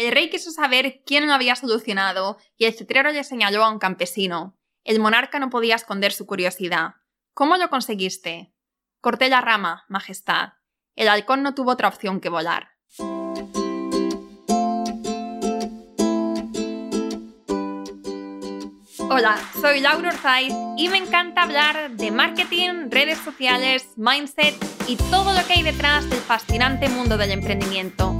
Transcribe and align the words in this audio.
El 0.00 0.12
rey 0.12 0.30
quiso 0.30 0.50
saber 0.50 1.02
quién 1.04 1.26
lo 1.26 1.34
había 1.34 1.54
solucionado 1.56 2.38
y 2.56 2.64
el 2.64 2.72
cetrero 2.72 3.12
le 3.12 3.22
señaló 3.22 3.62
a 3.62 3.70
un 3.70 3.78
campesino. 3.78 4.58
El 4.82 4.98
monarca 4.98 5.38
no 5.38 5.50
podía 5.50 5.74
esconder 5.74 6.12
su 6.12 6.24
curiosidad. 6.24 6.94
¿Cómo 7.34 7.58
lo 7.58 7.68
conseguiste? 7.68 8.54
Corté 9.02 9.28
la 9.28 9.42
rama, 9.42 9.84
Majestad. 9.88 10.54
El 10.96 11.10
halcón 11.10 11.42
no 11.42 11.54
tuvo 11.54 11.72
otra 11.72 11.88
opción 11.88 12.18
que 12.18 12.30
volar. 12.30 12.70
Hola, 19.10 19.36
soy 19.60 19.80
Laura 19.80 20.08
Orzaiz 20.08 20.54
y 20.78 20.88
me 20.88 20.96
encanta 20.96 21.42
hablar 21.42 21.90
de 21.90 22.10
marketing, 22.10 22.88
redes 22.88 23.18
sociales, 23.18 23.86
mindset 23.96 24.54
y 24.88 24.96
todo 24.96 25.34
lo 25.34 25.46
que 25.46 25.52
hay 25.52 25.62
detrás 25.62 26.08
del 26.08 26.20
fascinante 26.20 26.88
mundo 26.88 27.18
del 27.18 27.32
emprendimiento. 27.32 28.19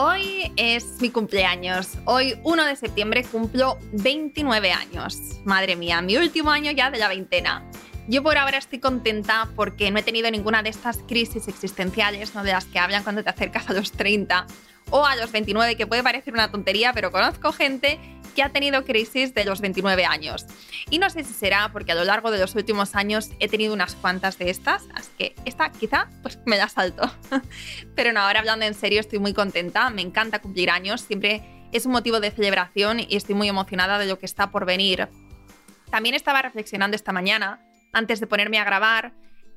Hoy 0.00 0.52
es 0.54 1.00
mi 1.00 1.10
cumpleaños. 1.10 1.98
Hoy, 2.04 2.38
1 2.44 2.66
de 2.66 2.76
septiembre, 2.76 3.24
cumplo 3.24 3.80
29 3.90 4.70
años. 4.70 5.18
Madre 5.44 5.74
mía, 5.74 6.00
mi 6.02 6.16
último 6.16 6.52
año 6.52 6.70
ya 6.70 6.92
de 6.92 6.98
la 6.98 7.08
veintena. 7.08 7.68
Yo 8.06 8.22
por 8.22 8.38
ahora 8.38 8.58
estoy 8.58 8.78
contenta 8.78 9.48
porque 9.56 9.90
no 9.90 9.98
he 9.98 10.04
tenido 10.04 10.30
ninguna 10.30 10.62
de 10.62 10.70
estas 10.70 10.98
crisis 10.98 11.48
existenciales, 11.48 12.32
¿no? 12.36 12.44
de 12.44 12.52
las 12.52 12.66
que 12.66 12.78
hablan 12.78 13.02
cuando 13.02 13.24
te 13.24 13.30
acercas 13.30 13.68
a 13.70 13.72
los 13.72 13.90
30 13.90 14.46
o 14.90 15.04
a 15.04 15.16
los 15.16 15.32
29, 15.32 15.76
que 15.76 15.88
puede 15.88 16.04
parecer 16.04 16.32
una 16.32 16.48
tontería, 16.48 16.92
pero 16.92 17.10
conozco 17.10 17.50
gente 17.50 17.98
que 18.38 18.44
ha 18.44 18.52
tenido 18.52 18.84
crisis 18.84 19.34
de 19.34 19.44
los 19.44 19.60
29 19.60 20.04
años. 20.04 20.46
Y 20.90 21.00
no 21.00 21.10
sé 21.10 21.24
si 21.24 21.32
será 21.32 21.70
porque 21.72 21.90
a 21.90 21.96
lo 21.96 22.04
largo 22.04 22.30
de 22.30 22.38
los 22.38 22.54
últimos 22.54 22.94
años 22.94 23.30
he 23.40 23.48
tenido 23.48 23.74
unas 23.74 23.96
cuantas 23.96 24.38
de 24.38 24.48
estas, 24.48 24.86
así 24.94 25.10
que 25.18 25.34
esta 25.44 25.72
quizá 25.72 26.08
pues 26.22 26.38
me 26.46 26.56
la 26.56 26.68
salto. 26.68 27.10
pero 27.96 28.12
no, 28.12 28.20
ahora 28.20 28.38
hablando 28.38 28.64
en 28.64 28.74
serio 28.74 29.00
estoy 29.00 29.18
muy 29.18 29.34
contenta, 29.34 29.90
me 29.90 30.02
encanta 30.02 30.38
cumplir 30.38 30.70
años, 30.70 31.00
siempre 31.00 31.42
es 31.72 31.84
un 31.84 31.90
motivo 31.90 32.20
de 32.20 32.30
celebración 32.30 33.00
y 33.00 33.16
estoy 33.16 33.34
muy 33.34 33.48
emocionada 33.48 33.98
de 33.98 34.06
lo 34.06 34.20
que 34.20 34.26
está 34.26 34.52
por 34.52 34.66
venir. 34.66 35.08
También 35.90 36.14
estaba 36.14 36.40
reflexionando 36.40 36.94
esta 36.94 37.10
mañana, 37.10 37.60
antes 37.92 38.20
de 38.20 38.28
ponerme 38.28 38.60
a 38.60 38.64
grabar, 38.64 39.14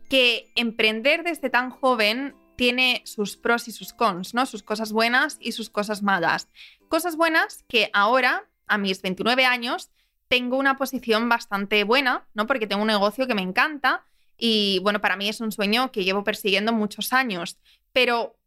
que 0.09 0.51
emprender 0.55 1.21
desde 1.21 1.51
tan 1.51 1.69
joven 1.69 2.33
tiene 2.55 3.03
sus 3.05 3.37
pros 3.37 3.67
y 3.67 3.71
sus 3.71 3.93
cons, 3.93 4.33
¿no? 4.33 4.47
Sus 4.47 4.63
cosas 4.63 4.91
buenas 4.91 5.37
y 5.39 5.51
sus 5.51 5.69
cosas 5.69 6.01
malas. 6.01 6.47
Cosas 6.89 7.15
buenas 7.15 7.63
que 7.69 7.91
ahora, 7.93 8.47
a 8.71 8.77
mis 8.77 9.01
29 9.01 9.45
años, 9.45 9.91
tengo 10.27 10.57
una 10.57 10.77
posición 10.77 11.27
bastante 11.27 11.83
buena, 11.83 12.25
¿no? 12.33 12.47
Porque 12.47 12.65
tengo 12.65 12.81
un 12.81 12.87
negocio 12.87 13.27
que 13.27 13.35
me 13.35 13.41
encanta 13.41 14.05
y 14.37 14.79
bueno, 14.79 15.01
para 15.01 15.17
mí 15.17 15.27
es 15.27 15.41
un 15.41 15.51
sueño 15.51 15.91
que 15.91 16.03
llevo 16.03 16.23
persiguiendo 16.23 16.71
muchos 16.71 17.11
años. 17.11 17.59
Pero 17.91 18.37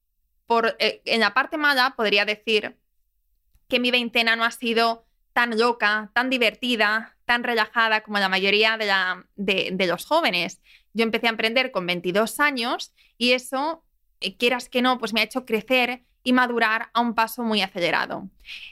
por, 0.47 0.77
eh, 0.79 1.03
en 1.05 1.21
la 1.21 1.35
parte 1.35 1.59
mala 1.59 1.95
podría 1.95 2.25
decir 2.25 2.77
que 3.69 3.79
mi 3.79 3.91
veintena 3.91 4.35
no 4.35 4.45
ha 4.45 4.51
sido 4.51 5.05
tan 5.35 5.59
loca, 5.59 6.11
tan 6.15 6.31
divertida, 6.31 7.17
tan 7.27 7.45
relajada 7.45 8.03
como 8.03 8.19
la 8.19 8.29
mayoría 8.29 8.77
de, 8.79 8.87
la, 8.87 9.27
de, 9.37 9.87
los 9.87 10.07
jóvenes. 10.07 10.61
Yo 10.95 11.03
empecé 11.03 11.27
a 11.27 11.31
emprender 11.31 11.71
con 11.71 11.87
22 11.87 12.41
años 12.41 12.95
y 13.19 13.33
eso 13.33 13.85
eh, 14.21 14.37
quieras 14.37 14.69
que 14.69 14.81
no, 14.81 14.99
pues 14.99 15.13
me 15.13 15.21
ha 15.21 15.25
hecho 15.25 15.45
crecer 15.45 16.03
y 16.25 16.33
madurar 16.33 16.91
a 16.95 17.01
un 17.01 17.15
paso 17.15 17.45
muy 17.45 17.63
acelerado. 17.63 18.29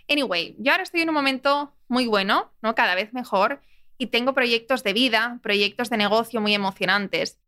Anyway, 0.08 0.56
yo 0.58 0.72
ahora 0.72 0.82
estoy 0.82 1.02
en 1.02 1.10
un 1.10 1.14
momento 1.14 1.72
muy 1.86 2.06
bueno, 2.06 2.50
¿no? 2.62 2.74
Cada 2.74 2.96
vez 2.96 3.12
mejor 3.12 3.62
y 3.98 4.06
tengo 4.06 4.32
proyectos 4.32 4.82
de 4.82 4.94
vida, 4.94 5.38
proyectos 5.42 5.90
de 5.90 5.98
negocio 5.98 6.40
muy 6.40 6.54
emocionantes. 6.54 7.38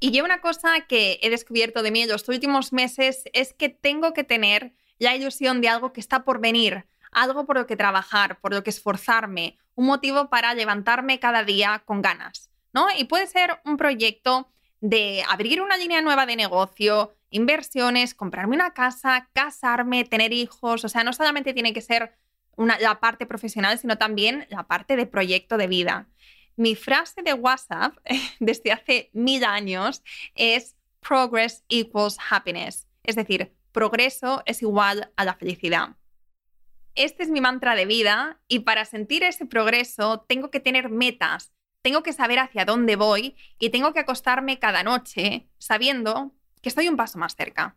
Y 0.00 0.10
yo 0.10 0.24
una 0.24 0.40
cosa 0.40 0.80
que 0.86 1.18
he 1.22 1.30
descubierto 1.30 1.82
de 1.82 1.90
mí 1.90 2.02
en 2.02 2.08
los 2.08 2.28
últimos 2.28 2.72
meses 2.72 3.24
es 3.32 3.52
que 3.54 3.68
tengo 3.68 4.12
que 4.12 4.24
tener 4.24 4.74
la 4.98 5.16
ilusión 5.16 5.60
de 5.60 5.68
algo 5.68 5.92
que 5.92 6.00
está 6.00 6.24
por 6.24 6.40
venir, 6.40 6.86
algo 7.12 7.46
por 7.46 7.56
lo 7.56 7.66
que 7.66 7.76
trabajar, 7.76 8.40
por 8.40 8.52
lo 8.52 8.62
que 8.62 8.70
esforzarme, 8.70 9.56
un 9.74 9.86
motivo 9.86 10.28
para 10.28 10.54
levantarme 10.54 11.20
cada 11.20 11.44
día 11.44 11.82
con 11.84 12.02
ganas, 12.02 12.50
¿no? 12.72 12.88
Y 12.96 13.04
puede 13.04 13.28
ser 13.28 13.60
un 13.64 13.76
proyecto 13.76 14.50
de 14.80 15.24
abrir 15.28 15.60
una 15.60 15.76
línea 15.76 16.02
nueva 16.02 16.26
de 16.26 16.36
negocio, 16.36 17.14
inversiones, 17.30 18.14
comprarme 18.14 18.56
una 18.56 18.72
casa, 18.72 19.28
casarme, 19.32 20.04
tener 20.04 20.32
hijos. 20.32 20.84
O 20.84 20.88
sea, 20.88 21.04
no 21.04 21.12
solamente 21.12 21.54
tiene 21.54 21.72
que 21.72 21.80
ser 21.80 22.16
la 22.56 23.00
parte 23.00 23.26
profesional, 23.26 23.78
sino 23.78 23.98
también 23.98 24.46
la 24.50 24.66
parte 24.66 24.96
de 24.96 25.06
proyecto 25.06 25.56
de 25.56 25.66
vida. 25.66 26.08
Mi 26.56 26.74
frase 26.74 27.22
de 27.22 27.34
WhatsApp 27.34 27.96
desde 28.40 28.72
hace 28.72 29.10
mil 29.12 29.44
años 29.44 30.02
es 30.34 30.76
progress 31.00 31.64
equals 31.68 32.18
happiness. 32.30 32.88
Es 33.04 33.16
decir, 33.16 33.52
progreso 33.72 34.42
es 34.44 34.62
igual 34.62 35.12
a 35.16 35.24
la 35.24 35.34
felicidad. 35.34 35.96
Este 36.94 37.22
es 37.22 37.30
mi 37.30 37.40
mantra 37.40 37.76
de 37.76 37.86
vida 37.86 38.40
y 38.48 38.60
para 38.60 38.84
sentir 38.84 39.22
ese 39.22 39.46
progreso 39.46 40.24
tengo 40.26 40.50
que 40.50 40.58
tener 40.58 40.90
metas, 40.90 41.52
tengo 41.80 42.02
que 42.02 42.12
saber 42.12 42.40
hacia 42.40 42.64
dónde 42.64 42.96
voy 42.96 43.36
y 43.60 43.70
tengo 43.70 43.92
que 43.92 44.00
acostarme 44.00 44.58
cada 44.58 44.82
noche 44.82 45.48
sabiendo 45.58 46.34
que 46.60 46.68
estoy 46.68 46.88
un 46.88 46.96
paso 46.96 47.18
más 47.18 47.36
cerca. 47.36 47.76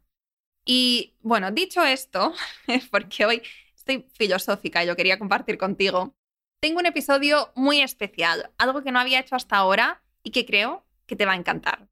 Y 0.66 1.16
bueno, 1.22 1.52
dicho 1.52 1.84
esto, 1.84 2.34
porque 2.92 3.25
hoy 3.25 3.42
estoy 3.75 4.06
filosófica 4.14 4.84
y 4.84 4.88
lo 4.88 4.96
quería 4.96 5.19
compartir 5.19 5.58
contigo, 5.58 6.16
tengo 6.59 6.80
un 6.80 6.86
episodio 6.86 7.52
muy 7.56 7.81
especial, 7.81 8.52
algo 8.58 8.84
que 8.84 8.92
no 8.92 9.00
había 9.00 9.19
hecho 9.19 9.36
hasta 9.36 9.58
ahora 9.58 10.03
y 10.24 10.30
que 10.30 10.46
creo 10.46 10.86
que 11.08 11.16
te 11.16 11.25
va 11.25 11.34
a 11.34 11.38
encantar. 11.38 11.88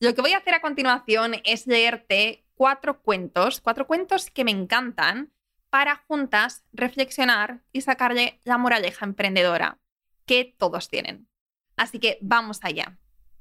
Lo 0.00 0.14
que 0.14 0.22
voy 0.22 0.32
a 0.32 0.38
hacer 0.38 0.54
a 0.54 0.62
continuación 0.62 1.34
es 1.44 1.66
leerte 1.66 2.44
cuatro 2.54 3.02
cuentos, 3.02 3.60
cuatro 3.60 3.86
cuentos 3.86 4.30
que 4.30 4.44
me 4.44 4.50
encantan 4.50 5.32
para 5.68 5.96
juntas 6.08 6.64
reflexionar 6.72 7.62
y 7.72 7.82
sacarle 7.82 8.40
la 8.44 8.58
moraleja 8.58 9.04
emprendedora 9.04 9.78
que 10.24 10.54
todos 10.56 10.88
tienen. 10.88 11.28
Así 11.76 11.98
que 11.98 12.18
vamos 12.22 12.60
allá. 12.62 12.98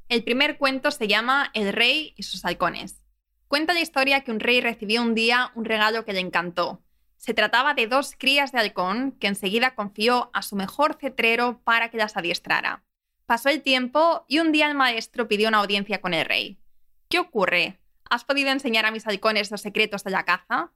El 0.09 0.24
primer 0.24 0.58
cuento 0.58 0.91
se 0.91 1.08
llama 1.08 1.50
El 1.53 1.74
rey 1.74 2.14
y 2.18 2.24
sus 2.24 2.46
halcones. 2.46 3.03
Cuenta 3.47 3.74
la 3.74 3.80
historia 3.80 4.22
que 4.22 4.31
un 4.31 4.40
rey 4.40 4.62
recibió 4.62 5.02
un 5.02 5.16
día 5.16 5.52
un 5.56 5.66
regalo 5.66 6.06
que 6.06 6.14
le 6.14 6.19
encantó. 6.19 6.84
Se 7.18 7.34
trataba 7.34 7.74
de 7.74 7.88
dos 7.88 8.16
crías 8.18 8.52
de 8.52 8.59
halcón 8.59 9.14
que 9.14 9.28
enseguida 9.28 9.75
confió 9.75 10.30
a 10.34 10.41
su 10.41 10.56
mejor 10.56 10.97
cetrero 11.00 11.62
para 11.64 11.90
que 11.90 11.97
las 11.97 12.18
adiestrara. 12.18 12.84
Pasó 13.25 13.50
el 13.50 13.62
tiempo 13.62 14.25
y 14.28 14.40
un 14.40 14.52
día 14.52 14.68
el 14.68 14.75
maestro 14.75 15.28
pidió 15.28 15.47
una 15.47 15.59
audiencia 15.59 16.02
con 16.02 16.14
el 16.14 16.25
rey. 16.25 16.59
¿Qué 17.08 17.20
ocurre? 17.20 17.80
¿Has 18.09 18.25
podido 18.25 18.50
enseñar 18.50 18.85
a 18.85 18.91
mis 18.91 19.08
halcones 19.08 19.52
los 19.52 19.62
secretos 19.62 20.03
de 20.03 20.12
la 20.12 20.25
caza? 20.25 20.72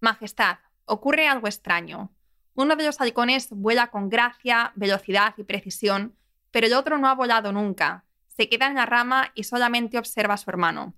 Majestad, 0.00 0.58
ocurre 0.84 1.28
algo 1.28 1.46
extraño. 1.46 2.12
Uno 2.54 2.74
de 2.74 2.84
los 2.84 3.00
halcones 3.00 3.50
vuela 3.50 3.86
con 3.86 4.10
gracia, 4.10 4.72
velocidad 4.74 5.34
y 5.36 5.44
precisión, 5.44 6.16
pero 6.50 6.66
el 6.66 6.74
otro 6.74 6.98
no 6.98 7.08
ha 7.08 7.14
volado 7.14 7.52
nunca 7.52 8.03
se 8.36 8.48
queda 8.48 8.66
en 8.66 8.74
la 8.74 8.86
rama 8.86 9.32
y 9.34 9.44
solamente 9.44 9.98
observa 9.98 10.34
a 10.34 10.38
su 10.38 10.50
hermano. 10.50 10.94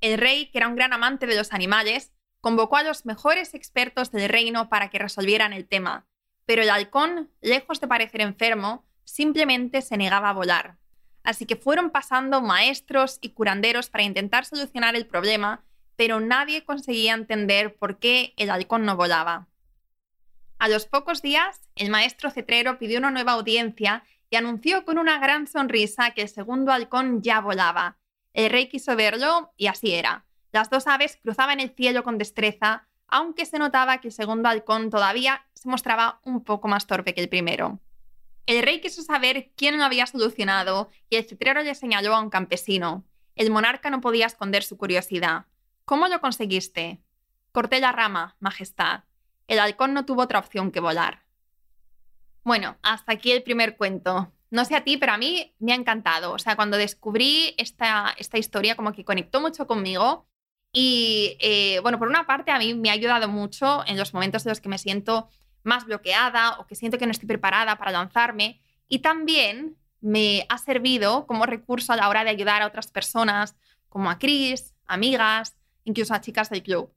El 0.00 0.18
rey, 0.18 0.46
que 0.50 0.58
era 0.58 0.68
un 0.68 0.76
gran 0.76 0.92
amante 0.92 1.26
de 1.26 1.36
los 1.36 1.52
animales, 1.52 2.12
convocó 2.40 2.76
a 2.76 2.82
los 2.82 3.04
mejores 3.04 3.54
expertos 3.54 4.10
del 4.10 4.28
reino 4.28 4.68
para 4.68 4.88
que 4.88 4.98
resolvieran 4.98 5.52
el 5.52 5.68
tema, 5.68 6.06
pero 6.46 6.62
el 6.62 6.70
halcón, 6.70 7.30
lejos 7.40 7.80
de 7.80 7.88
parecer 7.88 8.22
enfermo, 8.22 8.84
simplemente 9.04 9.82
se 9.82 9.96
negaba 9.96 10.30
a 10.30 10.34
volar. 10.34 10.76
Así 11.22 11.44
que 11.44 11.56
fueron 11.56 11.90
pasando 11.90 12.40
maestros 12.40 13.18
y 13.20 13.30
curanderos 13.30 13.90
para 13.90 14.04
intentar 14.04 14.46
solucionar 14.46 14.96
el 14.96 15.06
problema, 15.06 15.64
pero 15.96 16.18
nadie 16.18 16.64
conseguía 16.64 17.12
entender 17.12 17.76
por 17.76 17.98
qué 17.98 18.32
el 18.36 18.50
halcón 18.50 18.86
no 18.86 18.96
volaba. 18.96 19.48
A 20.58 20.68
los 20.68 20.86
pocos 20.86 21.22
días, 21.22 21.60
el 21.74 21.90
maestro 21.90 22.30
cetrero 22.30 22.78
pidió 22.78 22.98
una 22.98 23.10
nueva 23.10 23.32
audiencia 23.32 24.02
y 24.30 24.36
anunció 24.36 24.84
con 24.84 24.98
una 24.98 25.18
gran 25.18 25.46
sonrisa 25.46 26.12
que 26.12 26.22
el 26.22 26.28
segundo 26.28 26.72
halcón 26.72 27.20
ya 27.20 27.40
volaba. 27.40 27.98
El 28.32 28.50
rey 28.50 28.68
quiso 28.68 28.94
verlo 28.96 29.52
y 29.56 29.66
así 29.66 29.92
era. 29.92 30.24
Las 30.52 30.70
dos 30.70 30.86
aves 30.86 31.18
cruzaban 31.22 31.60
el 31.60 31.70
cielo 31.70 32.04
con 32.04 32.16
destreza, 32.16 32.86
aunque 33.08 33.44
se 33.44 33.58
notaba 33.58 33.98
que 33.98 34.08
el 34.08 34.14
segundo 34.14 34.48
halcón 34.48 34.88
todavía 34.88 35.46
se 35.54 35.68
mostraba 35.68 36.20
un 36.24 36.44
poco 36.44 36.68
más 36.68 36.86
torpe 36.86 37.12
que 37.12 37.20
el 37.20 37.28
primero. 37.28 37.80
El 38.46 38.62
rey 38.62 38.80
quiso 38.80 39.02
saber 39.02 39.50
quién 39.56 39.78
lo 39.78 39.84
había 39.84 40.06
solucionado 40.06 40.90
y 41.08 41.16
el 41.16 41.24
cetrero 41.24 41.62
le 41.62 41.74
señaló 41.74 42.14
a 42.14 42.20
un 42.20 42.30
campesino. 42.30 43.04
El 43.34 43.50
monarca 43.50 43.90
no 43.90 44.00
podía 44.00 44.26
esconder 44.26 44.62
su 44.62 44.76
curiosidad. 44.76 45.46
¿Cómo 45.84 46.08
lo 46.08 46.20
conseguiste? 46.20 47.00
Corté 47.52 47.80
la 47.80 47.92
rama, 47.92 48.36
Majestad. 48.38 49.04
El 49.48 49.58
halcón 49.58 49.92
no 49.92 50.04
tuvo 50.04 50.22
otra 50.22 50.38
opción 50.38 50.70
que 50.70 50.80
volar. 50.80 51.24
Bueno, 52.44 52.76
hasta 52.82 53.12
aquí 53.12 53.32
el 53.32 53.42
primer 53.42 53.76
cuento. 53.76 54.32
No 54.50 54.64
sé 54.64 54.74
a 54.74 54.82
ti, 54.82 54.96
pero 54.96 55.12
a 55.12 55.18
mí 55.18 55.54
me 55.58 55.72
ha 55.72 55.76
encantado. 55.76 56.32
O 56.32 56.38
sea, 56.38 56.56
cuando 56.56 56.76
descubrí 56.76 57.54
esta, 57.58 58.14
esta 58.18 58.38
historia, 58.38 58.74
como 58.74 58.92
que 58.92 59.04
conectó 59.04 59.40
mucho 59.40 59.66
conmigo. 59.66 60.26
Y 60.72 61.36
eh, 61.40 61.80
bueno, 61.82 61.98
por 61.98 62.08
una 62.08 62.26
parte, 62.26 62.50
a 62.50 62.58
mí 62.58 62.74
me 62.74 62.90
ha 62.90 62.94
ayudado 62.94 63.28
mucho 63.28 63.84
en 63.86 63.96
los 63.96 64.14
momentos 64.14 64.44
en 64.46 64.50
los 64.50 64.60
que 64.60 64.68
me 64.68 64.78
siento 64.78 65.28
más 65.62 65.84
bloqueada 65.84 66.58
o 66.58 66.66
que 66.66 66.74
siento 66.74 66.98
que 66.98 67.06
no 67.06 67.12
estoy 67.12 67.28
preparada 67.28 67.76
para 67.76 67.92
lanzarme. 67.92 68.60
Y 68.88 69.00
también 69.00 69.76
me 70.00 70.46
ha 70.48 70.58
servido 70.58 71.26
como 71.26 71.46
recurso 71.46 71.92
a 71.92 71.96
la 71.96 72.08
hora 72.08 72.24
de 72.24 72.30
ayudar 72.30 72.62
a 72.62 72.66
otras 72.66 72.90
personas, 72.90 73.56
como 73.88 74.10
a 74.10 74.18
Chris, 74.18 74.74
amigas, 74.86 75.56
incluso 75.84 76.14
a 76.14 76.20
chicas 76.20 76.50
del 76.50 76.62
club. 76.62 76.92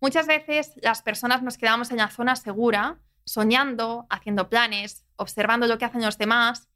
Muchas 0.00 0.26
veces 0.26 0.74
las 0.82 1.02
personas 1.02 1.42
nos 1.42 1.56
quedamos 1.56 1.90
en 1.90 1.96
la 1.96 2.10
zona 2.10 2.36
segura, 2.36 2.98
soñando, 3.24 4.06
haciendo 4.10 4.48
planes, 4.48 5.04
observando 5.16 5.66
lo 5.66 5.78
que 5.78 5.84
hacen 5.84 6.02
los 6.02 6.18
demás 6.18 6.68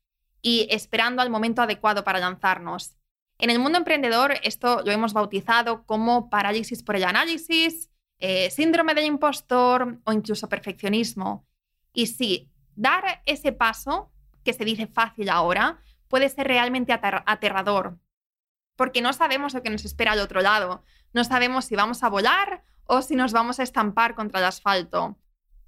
y 0.42 0.66
esperando 0.70 1.22
al 1.22 1.30
momento 1.30 1.62
adecuado 1.62 2.04
para 2.04 2.20
lanzarnos. 2.20 2.96
En 3.38 3.50
el 3.50 3.58
mundo 3.58 3.78
emprendedor 3.78 4.34
esto 4.42 4.82
lo 4.84 4.90
hemos 4.90 5.12
bautizado 5.12 5.84
como 5.86 6.28
parálisis 6.28 6.82
por 6.82 6.96
el 6.96 7.04
análisis, 7.04 7.90
eh, 8.18 8.50
síndrome 8.50 8.94
del 8.94 9.04
impostor 9.04 10.00
o 10.04 10.12
incluso 10.12 10.48
perfeccionismo. 10.48 11.46
Y 11.92 12.06
sí, 12.06 12.50
dar 12.74 13.22
ese 13.26 13.52
paso, 13.52 14.10
que 14.44 14.52
se 14.52 14.64
dice 14.64 14.86
fácil 14.86 15.28
ahora, 15.28 15.80
puede 16.08 16.28
ser 16.28 16.48
realmente 16.48 16.92
aterrador, 16.92 17.98
porque 18.76 19.02
no 19.02 19.12
sabemos 19.12 19.54
lo 19.54 19.62
que 19.62 19.70
nos 19.70 19.84
espera 19.84 20.12
al 20.12 20.20
otro 20.20 20.40
lado, 20.40 20.82
no 21.12 21.22
sabemos 21.24 21.66
si 21.66 21.76
vamos 21.76 22.02
a 22.02 22.08
volar 22.08 22.64
o 22.84 23.02
si 23.02 23.14
nos 23.14 23.32
vamos 23.32 23.60
a 23.60 23.62
estampar 23.62 24.14
contra 24.14 24.40
el 24.40 24.46
asfalto. 24.46 25.16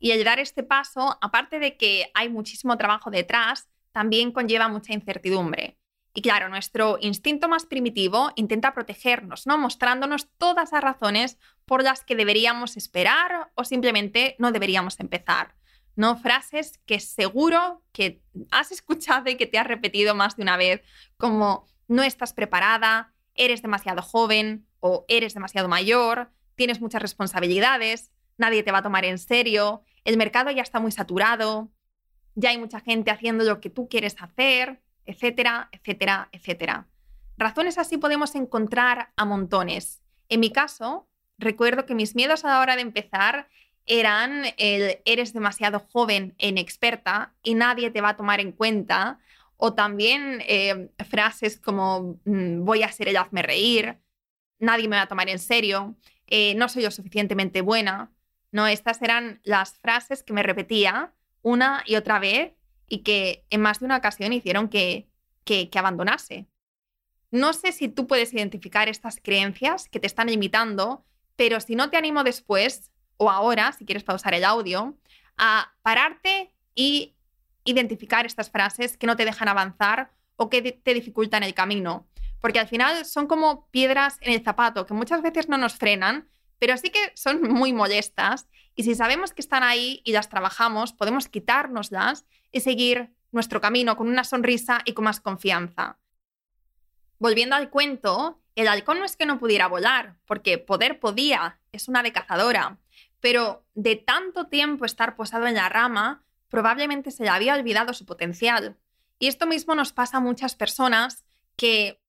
Y 0.00 0.10
el 0.10 0.24
dar 0.24 0.40
este 0.40 0.64
paso, 0.64 1.18
aparte 1.20 1.60
de 1.60 1.76
que 1.76 2.10
hay 2.14 2.28
muchísimo 2.28 2.76
trabajo 2.76 3.10
detrás, 3.10 3.68
también 3.92 4.32
conlleva 4.32 4.66
mucha 4.66 4.92
incertidumbre. 4.92 5.78
Y 6.12 6.22
claro, 6.22 6.48
nuestro 6.48 6.98
instinto 7.00 7.48
más 7.48 7.66
primitivo 7.66 8.32
intenta 8.34 8.74
protegernos, 8.74 9.46
¿no? 9.46 9.58
Mostrándonos 9.58 10.28
todas 10.38 10.72
las 10.72 10.82
razones 10.82 11.38
por 11.66 11.84
las 11.84 12.02
que 12.02 12.16
deberíamos 12.16 12.76
esperar 12.76 13.52
o 13.54 13.62
simplemente 13.64 14.34
no 14.38 14.50
deberíamos 14.50 14.98
empezar. 14.98 15.54
¿no? 15.96 16.16
Frases 16.16 16.80
que 16.86 16.98
seguro 16.98 17.82
que 17.92 18.22
has 18.50 18.72
escuchado 18.72 19.30
y 19.30 19.36
que 19.36 19.46
te 19.46 19.58
has 19.58 19.66
repetido 19.66 20.14
más 20.14 20.36
de 20.36 20.42
una 20.42 20.56
vez, 20.56 20.82
como 21.16 21.68
no 21.88 22.02
estás 22.02 22.32
preparada, 22.32 23.12
eres 23.34 23.62
demasiado 23.62 24.02
joven 24.02 24.66
o 24.80 25.04
eres 25.08 25.34
demasiado 25.34 25.68
mayor, 25.68 26.30
tienes 26.54 26.80
muchas 26.80 27.02
responsabilidades, 27.02 28.10
nadie 28.38 28.62
te 28.62 28.72
va 28.72 28.78
a 28.78 28.82
tomar 28.82 29.04
en 29.04 29.18
serio, 29.18 29.82
el 30.04 30.16
mercado 30.16 30.50
ya 30.50 30.62
está 30.62 30.80
muy 30.80 30.92
saturado, 30.92 31.70
ya 32.34 32.50
hay 32.50 32.58
mucha 32.58 32.80
gente 32.80 33.10
haciendo 33.10 33.44
lo 33.44 33.60
que 33.60 33.70
tú 33.70 33.88
quieres 33.88 34.16
hacer, 34.20 34.80
etcétera, 35.04 35.68
etcétera, 35.72 36.28
etcétera. 36.32 36.86
Razones 37.36 37.78
así 37.78 37.96
podemos 37.96 38.34
encontrar 38.34 39.12
a 39.16 39.24
montones. 39.24 40.02
En 40.28 40.40
mi 40.40 40.50
caso, 40.50 41.08
recuerdo 41.38 41.86
que 41.86 41.94
mis 41.94 42.14
miedos 42.14 42.44
a 42.44 42.48
la 42.48 42.60
hora 42.60 42.76
de 42.76 42.82
empezar 42.82 43.48
eran 43.86 44.44
el 44.58 45.00
eres 45.04 45.32
demasiado 45.32 45.80
joven 45.80 46.34
e 46.38 46.48
inexperta 46.48 47.34
y 47.42 47.54
nadie 47.54 47.90
te 47.90 48.00
va 48.00 48.10
a 48.10 48.16
tomar 48.16 48.40
en 48.40 48.52
cuenta, 48.52 49.18
o 49.56 49.74
también 49.74 50.42
eh, 50.46 50.90
frases 51.08 51.58
como 51.58 52.18
mm, 52.24 52.64
voy 52.64 52.82
a 52.82 52.92
ser 52.92 53.08
el 53.08 53.16
hazme 53.16 53.42
reír, 53.42 53.98
nadie 54.58 54.88
me 54.88 54.96
va 54.96 55.02
a 55.02 55.08
tomar 55.08 55.28
en 55.28 55.38
serio, 55.38 55.96
eh, 56.26 56.54
no 56.54 56.68
soy 56.68 56.82
lo 56.82 56.90
suficientemente 56.90 57.60
buena. 57.60 58.10
No, 58.52 58.66
estas 58.66 59.00
eran 59.02 59.40
las 59.44 59.78
frases 59.78 60.22
que 60.22 60.32
me 60.32 60.42
repetía 60.42 61.12
una 61.42 61.82
y 61.86 61.96
otra 61.96 62.18
vez 62.18 62.52
y 62.88 62.98
que 62.98 63.44
en 63.50 63.60
más 63.60 63.80
de 63.80 63.86
una 63.86 63.96
ocasión 63.96 64.32
hicieron 64.32 64.68
que, 64.68 65.08
que, 65.44 65.70
abandonase. 65.74 66.46
No 67.30 67.52
sé 67.52 67.72
si 67.72 67.88
tú 67.88 68.06
puedes 68.06 68.34
identificar 68.34 68.88
estas 68.88 69.20
creencias 69.22 69.88
que 69.88 70.00
te 70.00 70.06
están 70.06 70.26
limitando, 70.26 71.04
pero 71.36 71.60
si 71.60 71.76
no 71.76 71.90
te 71.90 71.96
animo 71.96 72.24
después 72.24 72.90
o 73.16 73.30
ahora, 73.30 73.72
si 73.72 73.84
quieres 73.84 74.02
pausar 74.02 74.34
el 74.34 74.44
audio, 74.44 74.96
a 75.36 75.72
pararte 75.82 76.52
y 76.74 77.14
identificar 77.64 78.26
estas 78.26 78.50
frases 78.50 78.96
que 78.96 79.06
no 79.06 79.16
te 79.16 79.24
dejan 79.24 79.48
avanzar 79.48 80.10
o 80.36 80.50
que 80.50 80.72
te 80.72 80.94
dificultan 80.94 81.42
el 81.42 81.54
camino. 81.54 82.06
Porque 82.40 82.58
al 82.58 82.66
final 82.66 83.04
son 83.04 83.26
como 83.26 83.68
piedras 83.70 84.16
en 84.22 84.32
el 84.32 84.42
zapato 84.42 84.86
que 84.86 84.94
muchas 84.94 85.22
veces 85.22 85.48
no 85.48 85.58
nos 85.58 85.74
frenan, 85.74 86.28
pero 86.60 86.76
sí 86.76 86.90
que 86.90 87.10
son 87.16 87.42
muy 87.52 87.72
molestas. 87.72 88.46
Y 88.76 88.84
si 88.84 88.94
sabemos 88.94 89.32
que 89.32 89.40
están 89.40 89.64
ahí 89.64 90.00
y 90.04 90.12
las 90.12 90.28
trabajamos, 90.28 90.92
podemos 90.92 91.26
quitárnoslas 91.26 92.24
y 92.52 92.60
seguir 92.60 93.10
nuestro 93.32 93.60
camino 93.60 93.96
con 93.96 94.08
una 94.08 94.22
sonrisa 94.22 94.82
y 94.84 94.92
con 94.92 95.04
más 95.04 95.20
confianza. 95.20 95.98
Volviendo 97.18 97.56
al 97.56 97.70
cuento, 97.70 98.40
el 98.54 98.68
halcón 98.68 99.00
no 99.00 99.04
es 99.04 99.16
que 99.16 99.26
no 99.26 99.38
pudiera 99.38 99.66
volar, 99.66 100.16
porque 100.26 100.58
poder 100.58 101.00
podía, 101.00 101.58
es 101.72 101.88
una 101.88 102.02
de 102.02 102.12
cazadora, 102.12 102.78
pero 103.20 103.66
de 103.74 103.96
tanto 103.96 104.46
tiempo 104.46 104.84
estar 104.84 105.16
posado 105.16 105.46
en 105.46 105.54
la 105.54 105.68
rama, 105.68 106.24
probablemente 106.48 107.10
se 107.10 107.24
le 107.24 107.28
había 107.30 107.54
olvidado 107.54 107.92
su 107.92 108.06
potencial. 108.06 108.76
Y 109.18 109.28
esto 109.28 109.46
mismo 109.46 109.74
nos 109.74 109.92
pasa 109.92 110.16
a 110.16 110.20
muchas 110.20 110.54
personas 110.54 111.24
que 111.56 112.00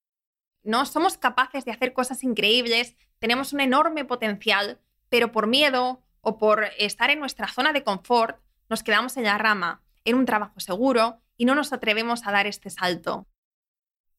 no 0.64 0.86
somos 0.86 1.18
capaces 1.18 1.66
de 1.66 1.72
hacer 1.72 1.94
cosas 1.94 2.24
increíbles, 2.24 2.96
tenemos 3.22 3.54
un 3.54 3.60
enorme 3.60 4.04
potencial, 4.04 4.80
pero 5.08 5.32
por 5.32 5.46
miedo 5.46 6.02
o 6.22 6.40
por 6.40 6.66
estar 6.80 7.12
en 7.12 7.20
nuestra 7.20 7.48
zona 7.48 7.72
de 7.72 7.84
confort, 7.84 8.40
nos 8.68 8.82
quedamos 8.82 9.16
en 9.16 9.26
la 9.26 9.38
rama 9.38 9.84
en 10.06 10.16
un 10.16 10.26
trabajo 10.26 10.60
seguro 10.60 11.22
y 11.38 11.46
no 11.46 11.54
nos 11.54 11.72
atrevemos 11.72 12.26
a 12.26 12.32
dar 12.32 12.48
este 12.48 12.72
salto. 12.72 13.28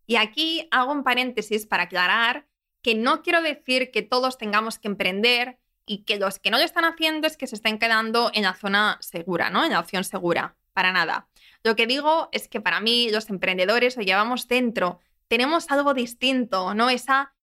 Y 0.07 0.17
aquí 0.17 0.69
hago 0.71 0.93
un 0.93 1.03
paréntesis 1.03 1.67
para 1.67 1.85
aclarar 1.85 2.47
que 2.81 2.95
no 2.95 3.23
quiero 3.23 3.43
decir 3.43 3.91
que 3.91 4.03
todos 4.03 4.39
tengamos 4.39 4.79
que 4.79 4.89
emprender 4.89 5.59
y 5.85 6.05
que 6.05 6.19
los 6.19 6.39
que 6.39 6.53
no 6.53 6.59
lo 6.59 6.65
están 6.65 6.85
haciendo 6.85 7.27
es 7.27 7.37
que 7.37 7.49
se 7.49 7.57
estén 7.57 7.81
quedando 7.81 8.31
en 8.35 8.45
la 8.45 8.55
zona 8.55 8.99
segura, 9.01 9.51
¿no? 9.51 9.65
En 9.65 9.73
la 9.73 9.81
opción 9.81 10.05
segura, 10.05 10.55
para 10.73 10.93
nada. 10.93 11.29
Lo 11.65 11.75
que 11.75 11.89
digo 11.89 12.29
es 12.31 12.47
que 12.47 12.61
para 12.61 12.79
mí 12.79 13.11
los 13.11 13.31
emprendedores 13.31 13.97
lo 13.97 14.05
llevamos 14.05 14.47
dentro, 14.47 15.01
tenemos 15.27 15.71
algo 15.73 15.93
distinto, 15.93 16.73
¿no? 16.75 16.89
Esa, 16.89 17.35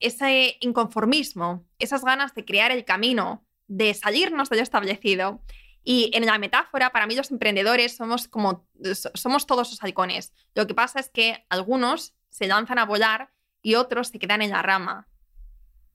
ese 0.00 0.56
inconformismo, 0.60 1.64
esas 1.78 2.04
ganas 2.04 2.34
de 2.34 2.44
crear 2.44 2.70
el 2.70 2.84
camino, 2.84 3.46
de 3.66 3.94
salirnos 3.94 4.50
de 4.50 4.56
lo 4.56 4.62
establecido. 4.62 5.42
Y 5.82 6.10
en 6.14 6.24
la 6.26 6.38
metáfora, 6.38 6.90
para 6.90 7.06
mí 7.06 7.14
los 7.14 7.30
emprendedores 7.30 7.96
somos 7.96 8.28
como 8.28 8.66
somos 9.14 9.46
todos 9.46 9.70
los 9.70 9.82
halcones. 9.82 10.32
Lo 10.54 10.66
que 10.66 10.74
pasa 10.74 10.98
es 11.00 11.10
que 11.10 11.44
algunos 11.48 12.14
se 12.30 12.46
lanzan 12.46 12.78
a 12.78 12.86
volar 12.86 13.32
y 13.62 13.74
otros 13.74 14.08
se 14.08 14.18
quedan 14.18 14.42
en 14.42 14.50
la 14.50 14.62
rama. 14.62 15.08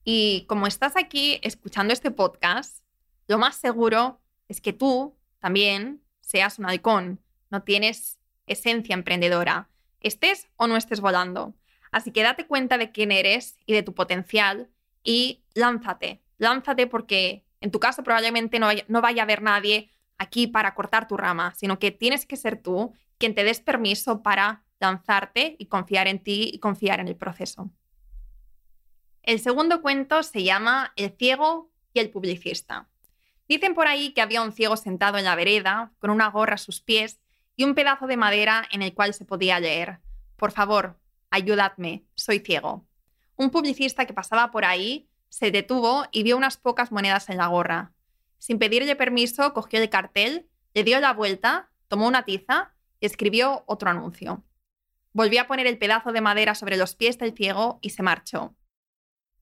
Y 0.04 0.46
como 0.48 0.68
estás 0.68 0.96
aquí 0.96 1.40
escuchando 1.44 1.94
este 1.94 2.12
podcast, 2.12 2.84
lo 3.28 3.38
más 3.38 3.56
seguro 3.56 4.22
es 4.48 4.62
que 4.62 4.74
tú 4.74 5.16
también 5.40 6.02
seas 6.22 6.60
un 6.60 6.66
halcón, 6.66 7.20
no 7.50 7.64
tienes 7.64 8.20
esencia 8.48 8.94
emprendedora, 8.94 9.70
estés 10.02 10.48
o 10.56 10.68
no 10.68 10.78
estés 10.78 11.02
volando. 11.02 11.54
Así 11.92 12.12
que 12.12 12.24
date 12.24 12.46
cuenta 12.48 12.78
de 12.78 12.92
quién 12.92 13.12
eres 13.12 13.58
y 13.66 13.74
de 13.74 13.84
tu 13.84 13.94
potencial 13.94 14.70
y 15.04 15.42
lánzate, 15.54 16.22
lánzate 16.38 16.88
porque 16.88 17.44
en 17.62 17.72
tu 17.72 17.80
caso 17.80 18.04
probablemente 18.04 18.60
no 18.60 19.02
vaya, 19.02 19.22
a 19.22 19.24
haber 19.24 19.42
nadie 19.42 19.90
aquí 20.18 20.48
para 20.48 20.76
cortar 20.76 21.08
tu 21.08 21.18
rama, 21.18 21.54
sino 21.56 21.80
que 21.80 21.92
tienes 21.92 22.26
que 22.26 22.38
ser 22.38 22.62
tú 22.62 22.94
quien 23.18 23.36
te 23.36 23.44
des 23.44 23.60
permiso 23.60 24.22
para 24.24 24.64
lanzarte 24.80 25.56
y 25.60 25.66
confiar 25.66 26.08
en 26.08 26.20
ti 26.20 26.50
y 26.54 26.60
confiar 26.60 27.00
en 27.00 27.08
el 27.08 27.16
proceso. 27.16 27.70
El 29.24 29.40
segundo 29.40 29.82
cuento 29.82 30.24
se 30.24 30.44
llama 30.44 30.94
El 30.96 31.12
ciego 31.12 31.70
y 31.94 32.00
el 32.00 32.10
publicista. 32.10 32.88
Dicen 33.48 33.74
por 33.74 33.88
ahí 33.88 34.12
que 34.14 34.22
había 34.22 34.42
un 34.42 34.54
ciego 34.54 34.78
sentado 34.78 35.18
en 35.18 35.26
la 35.26 35.36
vereda, 35.36 35.92
con 36.00 36.12
una 36.12 36.30
gorra 36.30 36.56
a 36.56 36.58
sus 36.58 36.82
pies 36.82 37.20
y 37.56 37.64
un 37.66 37.76
pedazo 37.76 38.08
de 38.08 38.16
madera 38.16 38.66
en 38.72 38.82
el 38.82 38.94
cual 38.94 39.14
se 39.14 39.26
podía 39.26 39.60
leer. 39.60 40.00
Por 40.38 40.52
favor, 40.52 40.98
ayudadme, 41.32 42.06
soy 42.16 42.40
ciego. 42.40 42.86
Un 43.36 43.50
publicista 43.50 44.06
que 44.06 44.14
pasaba 44.14 44.52
por 44.52 44.66
ahí 44.66 45.10
se 45.30 45.52
detuvo 45.52 46.06
y 46.12 46.24
vio 46.24 46.38
unas 46.38 46.58
pocas 46.58 46.92
monedas 46.92 47.30
en 47.30 47.38
la 47.38 47.48
gorra. 47.48 47.94
Sin 48.38 48.60
pedirle 48.60 48.96
permiso, 48.96 49.54
cogió 49.54 49.82
el 49.82 49.90
cartel, 49.90 50.50
le 50.74 50.84
dio 50.84 51.00
la 51.00 51.14
vuelta, 51.14 51.70
tomó 51.88 52.08
una 52.08 52.24
tiza 52.24 52.74
y 53.00 53.06
escribió 53.06 53.64
otro 53.68 53.90
anuncio. 53.90 54.44
Volvió 55.14 55.42
a 55.42 55.48
poner 55.48 55.68
el 55.68 55.78
pedazo 55.78 56.12
de 56.12 56.22
madera 56.22 56.56
sobre 56.56 56.78
los 56.78 56.96
pies 56.96 57.18
del 57.18 57.34
ciego 57.34 57.80
y 57.82 57.92
se 57.92 58.04
marchó. 58.04 58.56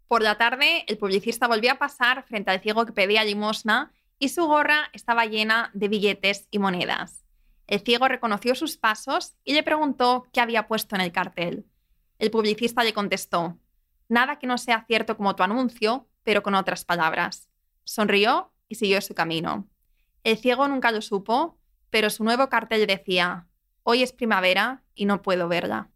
Por 0.08 0.22
la 0.22 0.38
tarde, 0.38 0.86
el 0.88 0.98
publicista 0.98 1.48
volvió 1.48 1.72
a 1.74 1.80
pasar 1.80 2.24
frente 2.24 2.52
al 2.52 2.62
ciego 2.62 2.86
que 2.86 2.94
pedía 2.94 3.24
limosna 3.26 3.92
y 4.20 4.30
su 4.30 4.46
gorra 4.46 4.90
estaba 4.94 5.26
llena 5.26 5.70
de 5.74 5.90
billetes 5.90 6.48
y 6.50 6.60
monedas. 6.60 7.26
El 7.68 7.82
ciego 7.82 8.08
reconoció 8.08 8.56
sus 8.56 8.78
pasos 8.78 9.36
y 9.44 9.54
le 9.54 9.64
preguntó 9.64 10.26
qué 10.32 10.40
había 10.40 10.68
puesto 10.68 10.96
en 10.96 11.02
el 11.02 11.12
cartel. 11.12 11.66
El 12.20 12.32
publicista 12.32 12.84
le 12.84 12.94
contestó, 12.94 13.58
nada 14.10 14.40
que 14.40 14.48
no 14.48 14.58
sea 14.58 14.86
cierto 14.88 15.18
como 15.18 15.36
tu 15.36 15.44
anuncio, 15.44 16.08
pero 16.24 16.44
con 16.44 16.56
otras 16.56 16.86
palabras. 16.86 17.50
Sonrió 17.84 18.52
y 18.68 18.76
siguió 18.76 19.02
su 19.02 19.14
camino. 19.14 19.68
El 20.24 20.38
ciego 20.38 20.68
nunca 20.68 20.92
lo 20.92 21.02
supo, 21.02 21.58
pero 21.90 22.10
su 22.10 22.24
nuevo 22.24 22.50
cartel 22.50 22.86
decía, 22.88 23.48
hoy 23.84 24.04
es 24.04 24.12
primavera 24.12 24.84
y 24.94 25.06
no 25.06 25.22
puedo 25.22 25.48
verla. 25.48 25.90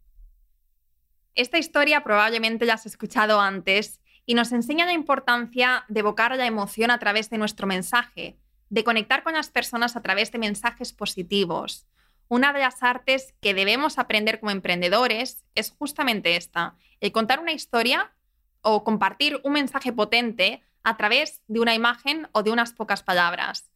Esta 1.34 1.58
historia 1.58 2.04
probablemente 2.04 2.66
la 2.66 2.74
has 2.74 2.86
escuchado 2.86 3.40
antes 3.40 4.00
y 4.26 4.34
nos 4.34 4.52
enseña 4.52 4.86
la 4.86 4.92
importancia 4.92 5.84
de 5.88 6.00
evocar 6.00 6.36
la 6.36 6.46
emoción 6.46 6.90
a 6.90 6.98
través 6.98 7.30
de 7.30 7.38
nuestro 7.38 7.66
mensaje, 7.66 8.38
de 8.70 8.84
conectar 8.84 9.22
con 9.22 9.34
las 9.34 9.50
personas 9.50 9.96
a 9.96 10.02
través 10.02 10.30
de 10.30 10.38
mensajes 10.38 10.92
positivos. 10.92 11.86
Una 12.32 12.54
de 12.54 12.60
las 12.60 12.82
artes 12.82 13.34
que 13.42 13.52
debemos 13.52 13.98
aprender 13.98 14.40
como 14.40 14.52
emprendedores 14.52 15.44
es 15.54 15.70
justamente 15.70 16.36
esta, 16.36 16.76
el 17.00 17.12
contar 17.12 17.40
una 17.40 17.52
historia 17.52 18.14
o 18.62 18.84
compartir 18.84 19.38
un 19.44 19.52
mensaje 19.52 19.92
potente 19.92 20.62
a 20.82 20.96
través 20.96 21.42
de 21.46 21.60
una 21.60 21.74
imagen 21.74 22.30
o 22.32 22.42
de 22.42 22.50
unas 22.50 22.72
pocas 22.72 23.02
palabras. 23.02 23.70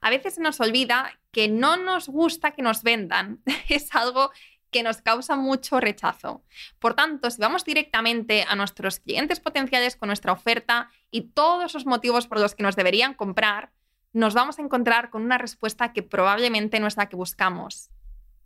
A 0.00 0.10
veces 0.10 0.34
se 0.34 0.40
nos 0.40 0.58
olvida 0.58 1.20
que 1.30 1.46
no 1.46 1.76
nos 1.76 2.08
gusta 2.08 2.50
que 2.50 2.62
nos 2.62 2.82
vendan. 2.82 3.42
es 3.68 3.94
algo 3.94 4.32
que 4.72 4.82
nos 4.82 5.02
causa 5.02 5.36
mucho 5.36 5.78
rechazo. 5.78 6.42
Por 6.80 6.94
tanto, 6.94 7.30
si 7.30 7.40
vamos 7.40 7.64
directamente 7.64 8.44
a 8.48 8.56
nuestros 8.56 8.98
clientes 8.98 9.38
potenciales 9.38 9.94
con 9.94 10.08
nuestra 10.08 10.32
oferta 10.32 10.90
y 11.12 11.28
todos 11.28 11.74
los 11.74 11.86
motivos 11.86 12.26
por 12.26 12.40
los 12.40 12.56
que 12.56 12.64
nos 12.64 12.74
deberían 12.74 13.14
comprar, 13.14 13.70
nos 14.12 14.34
vamos 14.34 14.58
a 14.58 14.62
encontrar 14.62 15.10
con 15.10 15.22
una 15.22 15.38
respuesta 15.38 15.92
que 15.92 16.02
probablemente 16.02 16.80
no 16.80 16.88
es 16.88 16.96
la 16.96 17.08
que 17.08 17.14
buscamos. 17.14 17.92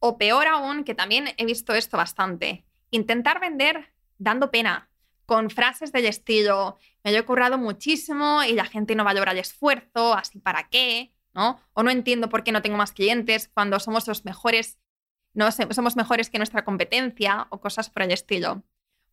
O 0.06 0.18
peor 0.18 0.48
aún, 0.48 0.84
que 0.84 0.94
también 0.94 1.30
he 1.38 1.46
visto 1.46 1.72
esto 1.72 1.96
bastante, 1.96 2.66
intentar 2.90 3.40
vender 3.40 3.94
dando 4.18 4.50
pena, 4.50 4.90
con 5.24 5.48
frases 5.48 5.92
del 5.92 6.04
estilo, 6.04 6.76
me 7.02 7.10
lo 7.10 7.16
he 7.16 7.24
currado 7.24 7.56
muchísimo 7.56 8.44
y 8.44 8.52
la 8.52 8.66
gente 8.66 8.94
no 8.96 9.02
valora 9.02 9.32
el 9.32 9.38
esfuerzo, 9.38 10.12
así 10.12 10.40
para 10.40 10.68
qué, 10.68 11.14
¿no? 11.32 11.58
O 11.72 11.82
no 11.82 11.90
entiendo 11.90 12.28
por 12.28 12.44
qué 12.44 12.52
no 12.52 12.60
tengo 12.60 12.76
más 12.76 12.92
clientes 12.92 13.48
cuando 13.54 13.80
somos 13.80 14.06
los 14.06 14.26
mejores 14.26 14.78
no 15.32 15.50
somos 15.50 15.96
mejores 15.96 16.28
que 16.28 16.36
nuestra 16.36 16.66
competencia 16.66 17.46
o 17.48 17.62
cosas 17.62 17.88
por 17.88 18.02
el 18.02 18.12
estilo. 18.12 18.62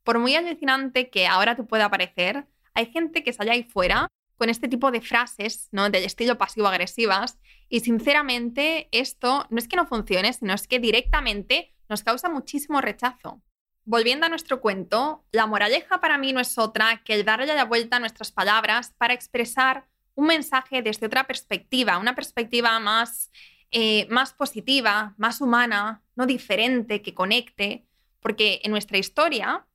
Por 0.04 0.20
muy 0.20 0.36
alucinante 0.36 1.10
que 1.10 1.26
ahora 1.26 1.56
te 1.56 1.64
pueda 1.64 1.90
parecer, 1.90 2.48
hay 2.74 2.88
gente 2.88 3.24
que 3.24 3.32
sale 3.32 3.52
ahí 3.52 3.64
fuera 3.64 4.10
con 4.36 4.50
este 4.50 4.68
tipo 4.68 4.92
de 4.92 5.00
frases 5.00 5.70
¿no? 5.72 5.90
del 5.90 6.04
estilo 6.04 6.38
pasivo-agresivas 6.38 7.40
y 7.72 7.80
sinceramente 7.80 8.90
esto 8.92 9.48
no 9.50 9.58
es 9.58 9.70
que 9.70 9.78
no 9.78 9.88
funcione, 9.88 10.34
sino 10.34 10.54
es 10.54 10.68
que 10.68 10.80
directamente 10.80 11.74
nos 11.88 12.04
causa 12.04 12.30
muchísimo 12.30 12.82
rechazo. 12.82 13.42
Volviendo 13.86 14.26
a 14.26 14.30
nuestro 14.30 14.60
cuento, 14.60 15.24
la 15.32 15.48
moraleja 15.48 16.02
para 16.02 16.18
mí 16.18 16.34
no 16.34 16.42
es 16.42 16.58
otra 16.58 17.02
que 17.06 17.14
el 17.14 17.24
darle 17.24 17.48
la 17.48 17.64
vuelta 17.64 17.96
a 17.96 18.00
nuestras 18.02 18.34
palabras 18.34 18.94
para 18.98 19.14
expresar 19.14 19.88
un 20.16 20.28
mensaje 20.28 20.82
desde 20.82 21.06
otra 21.06 21.26
perspectiva, 21.26 21.98
una 21.98 22.14
perspectiva 22.14 22.78
más 22.82 23.32
eh, 23.74 24.06
más 24.10 24.34
positiva, 24.34 25.16
más 25.18 25.40
humana, 25.40 26.04
no 26.18 26.26
diferente, 26.26 27.02
que 27.02 27.14
conecte, 27.14 27.86
porque 28.20 28.60
en 28.66 28.72
nuestra 28.72 28.98
historia 28.98 29.66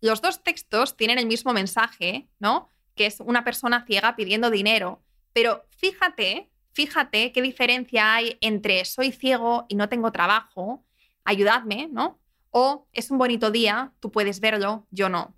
los 0.00 0.22
dos 0.22 0.42
textos 0.42 0.96
tienen 0.96 1.18
el 1.18 1.26
mismo 1.26 1.52
mensaje, 1.52 2.30
¿no? 2.38 2.70
Que 2.94 3.04
es 3.04 3.20
una 3.20 3.44
persona 3.44 3.84
ciega 3.84 4.16
pidiendo 4.16 4.50
dinero, 4.50 5.02
pero 5.34 5.66
fíjate, 5.76 6.50
fíjate 6.72 7.32
qué 7.32 7.42
diferencia 7.42 8.14
hay 8.14 8.38
entre 8.40 8.84
soy 8.84 9.12
ciego 9.12 9.66
y 9.68 9.74
no 9.74 9.88
tengo 9.88 10.12
trabajo, 10.12 10.84
ayudadme, 11.24 11.88
¿no? 11.90 12.20
O 12.50 12.86
es 12.92 13.10
un 13.10 13.18
bonito 13.18 13.50
día, 13.50 13.92
tú 14.00 14.10
puedes 14.10 14.40
verlo, 14.40 14.86
yo 14.90 15.08
no. 15.08 15.34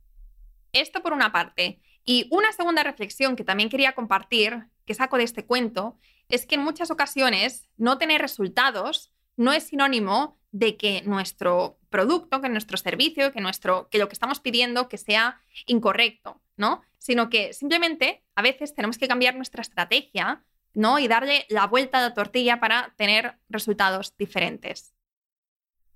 Esto 0.72 1.02
por 1.02 1.12
una 1.12 1.32
parte. 1.32 1.80
Y 2.04 2.26
una 2.30 2.52
segunda 2.52 2.82
reflexión 2.82 3.36
que 3.36 3.44
también 3.44 3.68
quería 3.68 3.94
compartir, 3.94 4.66
que 4.84 4.94
saco 4.94 5.16
de 5.16 5.24
este 5.24 5.46
cuento, 5.46 5.98
es 6.28 6.46
que 6.46 6.56
en 6.56 6.62
muchas 6.62 6.90
ocasiones 6.90 7.68
no 7.76 7.98
tener 7.98 8.20
resultados 8.20 9.12
no 9.36 9.52
es 9.52 9.64
sinónimo 9.64 10.38
de 10.52 10.76
que 10.76 11.02
nuestro 11.02 11.78
producto, 11.90 12.40
que 12.40 12.48
nuestro 12.48 12.76
servicio, 12.76 13.32
que, 13.32 13.40
nuestro, 13.40 13.88
que 13.88 13.98
lo 13.98 14.08
que 14.08 14.12
estamos 14.12 14.40
pidiendo 14.40 14.88
que 14.88 14.98
sea 14.98 15.40
incorrecto, 15.66 16.40
¿no? 16.56 16.82
Sino 16.98 17.28
que 17.28 17.52
simplemente 17.52 18.22
a 18.34 18.42
veces 18.42 18.74
tenemos 18.74 18.98
que 18.98 19.08
cambiar 19.08 19.34
nuestra 19.34 19.62
estrategia, 19.62 20.44
¿no? 20.74 20.98
Y 20.98 21.08
darle 21.08 21.46
la 21.48 21.66
vuelta 21.66 21.98
a 21.98 22.02
la 22.02 22.14
tortilla 22.14 22.60
para 22.60 22.92
tener 22.96 23.38
resultados 23.48 24.16
diferentes. 24.16 24.94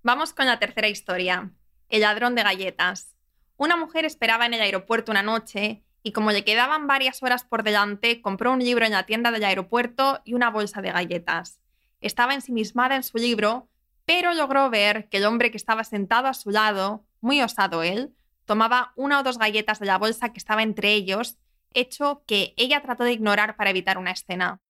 Vamos 0.03 0.33
con 0.33 0.47
la 0.47 0.59
tercera 0.59 0.89
historia, 0.89 1.51
el 1.89 2.01
ladrón 2.01 2.35
de 2.35 2.45
galletas. 2.45 3.17
Una 3.57 3.77
mujer 3.77 4.05
esperaba 4.05 4.47
en 4.47 4.55
el 4.55 4.61
aeropuerto 4.61 5.13
una 5.13 5.23
noche 5.23 5.83
y 6.03 6.13
como 6.13 6.31
le 6.31 6.45
quedaban 6.45 6.87
varias 6.87 7.23
horas 7.23 7.45
por 7.45 7.63
delante, 7.63 8.23
compró 8.23 8.53
un 8.53 8.61
libro 8.61 8.87
en 8.87 8.93
la 8.93 9.05
tienda 9.05 9.31
del 9.31 9.45
aeropuerto 9.45 10.23
y 10.25 10.35
una 10.35 10.51
bolsa 10.51 10.81
de 10.81 10.93
galletas. 10.93 11.61
Estaba 12.01 12.35
ensimismada 12.35 12.97
en 12.97 13.03
su 13.03 13.19
libro, 13.19 13.69
pero 14.05 14.33
logró 14.33 14.71
ver 14.71 15.09
que 15.09 15.19
el 15.19 15.27
hombre 15.27 15.51
que 15.51 15.57
estaba 15.57 15.85
sentado 15.85 16.29
a 16.29 16.35
su 16.35 16.51
lado, 16.51 17.05
muy 17.21 17.43
osado 17.43 17.83
él, 17.83 18.15
tomaba 18.45 18.93
una 18.97 19.21
o 19.21 19.23
dos 19.23 19.39
galletas 19.39 19.81
de 19.81 19.87
la 19.87 19.99
bolsa 19.99 20.33
que 20.33 20.39
estaba 20.39 20.63
entre 20.63 20.95
ellos, 20.95 21.37
hecho 21.75 22.23
que 22.27 22.55
ella 22.57 22.81
trató 22.81 23.05
de 23.05 23.13
ignorar 23.13 23.57
para 23.57 23.71
evitar 23.71 23.99
una 23.99 24.13
escena. 24.13 24.61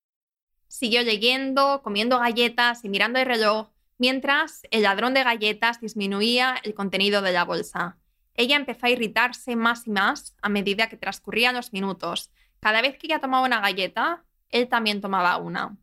Siguió 0.69 1.03
leyendo, 1.03 1.83
comiendo 1.83 2.19
galletas 2.19 2.85
y 2.85 2.89
mirando 2.89 3.19
el 3.19 3.27
reloj, 3.27 3.71
mientras 3.99 4.63
el 4.71 4.83
ladrón 4.83 5.15
de 5.15 5.25
galletas 5.25 5.81
disminuía 5.81 6.57
el 6.63 6.75
contenido 6.75 7.21
de 7.23 7.33
la 7.33 7.45
bolsa. 7.45 7.97
Ella 8.35 8.57
empezó 8.57 8.87
a 8.87 8.91
irritarse 8.91 9.57
más 9.57 9.87
y 9.87 9.91
más 9.91 10.37
a 10.41 10.49
medida 10.49 10.89
que 10.89 10.97
transcurrían 10.97 11.57
los 11.57 11.73
minutos. 11.73 12.31
Cada 12.61 12.83
vez 12.83 12.97
que 12.97 13.09
ella 13.09 13.19
tomaba 13.19 13.45
una 13.45 13.61
galleta, 13.61 14.25
él 14.51 14.69
también 14.69 15.01
tomaba 15.01 15.37
una. 15.39 15.77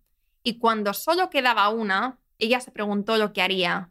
Y 0.44 0.60
cuando 0.60 0.94
solo 0.94 1.30
quedaba 1.30 1.68
una, 1.70 2.18
ella 2.38 2.60
se 2.60 2.72
preguntó 2.72 3.18
lo 3.18 3.34
que 3.34 3.42
haría. 3.42 3.90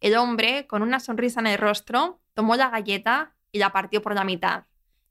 El 0.00 0.16
hombre, 0.16 0.66
con 0.66 0.82
una 0.82 0.98
sonrisa 0.98 1.40
en 1.40 1.46
el 1.46 1.58
rostro, 1.58 2.20
tomó 2.34 2.56
la 2.56 2.70
galleta 2.70 3.34
y 3.52 3.58
la 3.58 3.70
partió 3.70 4.02
por 4.02 4.14
la 4.14 4.24
mitad. 4.24 4.64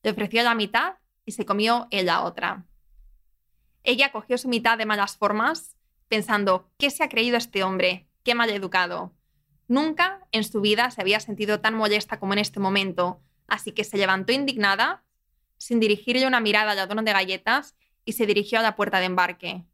Le 0.03 0.11
ofreció 0.11 0.43
la 0.43 0.55
mitad 0.55 0.95
y 1.25 1.33
se 1.33 1.45
comió 1.45 1.87
él 1.91 2.07
la 2.07 2.21
otra. 2.23 2.65
Ella 3.83 4.11
cogió 4.11 4.37
su 4.37 4.47
mitad 4.49 4.77
de 4.77 4.85
malas 4.85 5.17
formas, 5.17 5.75
pensando, 6.07 6.69
¿qué 6.77 6.89
se 6.89 7.03
ha 7.03 7.09
creído 7.09 7.37
este 7.37 7.63
hombre? 7.63 8.07
¿Qué 8.23 8.35
mal 8.35 8.49
educado? 8.49 9.13
Nunca 9.67 10.25
en 10.31 10.43
su 10.43 10.61
vida 10.61 10.91
se 10.91 11.01
había 11.01 11.19
sentido 11.19 11.61
tan 11.61 11.75
molesta 11.75 12.19
como 12.19 12.33
en 12.33 12.39
este 12.39 12.59
momento, 12.59 13.21
así 13.47 13.71
que 13.71 13.83
se 13.83 13.97
levantó 13.97 14.31
indignada, 14.31 15.03
sin 15.57 15.79
dirigirle 15.79 16.27
una 16.27 16.39
mirada 16.39 16.71
al 16.71 16.77
ladrón 16.77 17.05
de 17.05 17.13
galletas, 17.13 17.75
y 18.05 18.13
se 18.13 18.25
dirigió 18.25 18.59
a 18.59 18.63
la 18.63 18.75
puerta 18.75 18.99
de 18.99 19.05
embarque. 19.05 19.65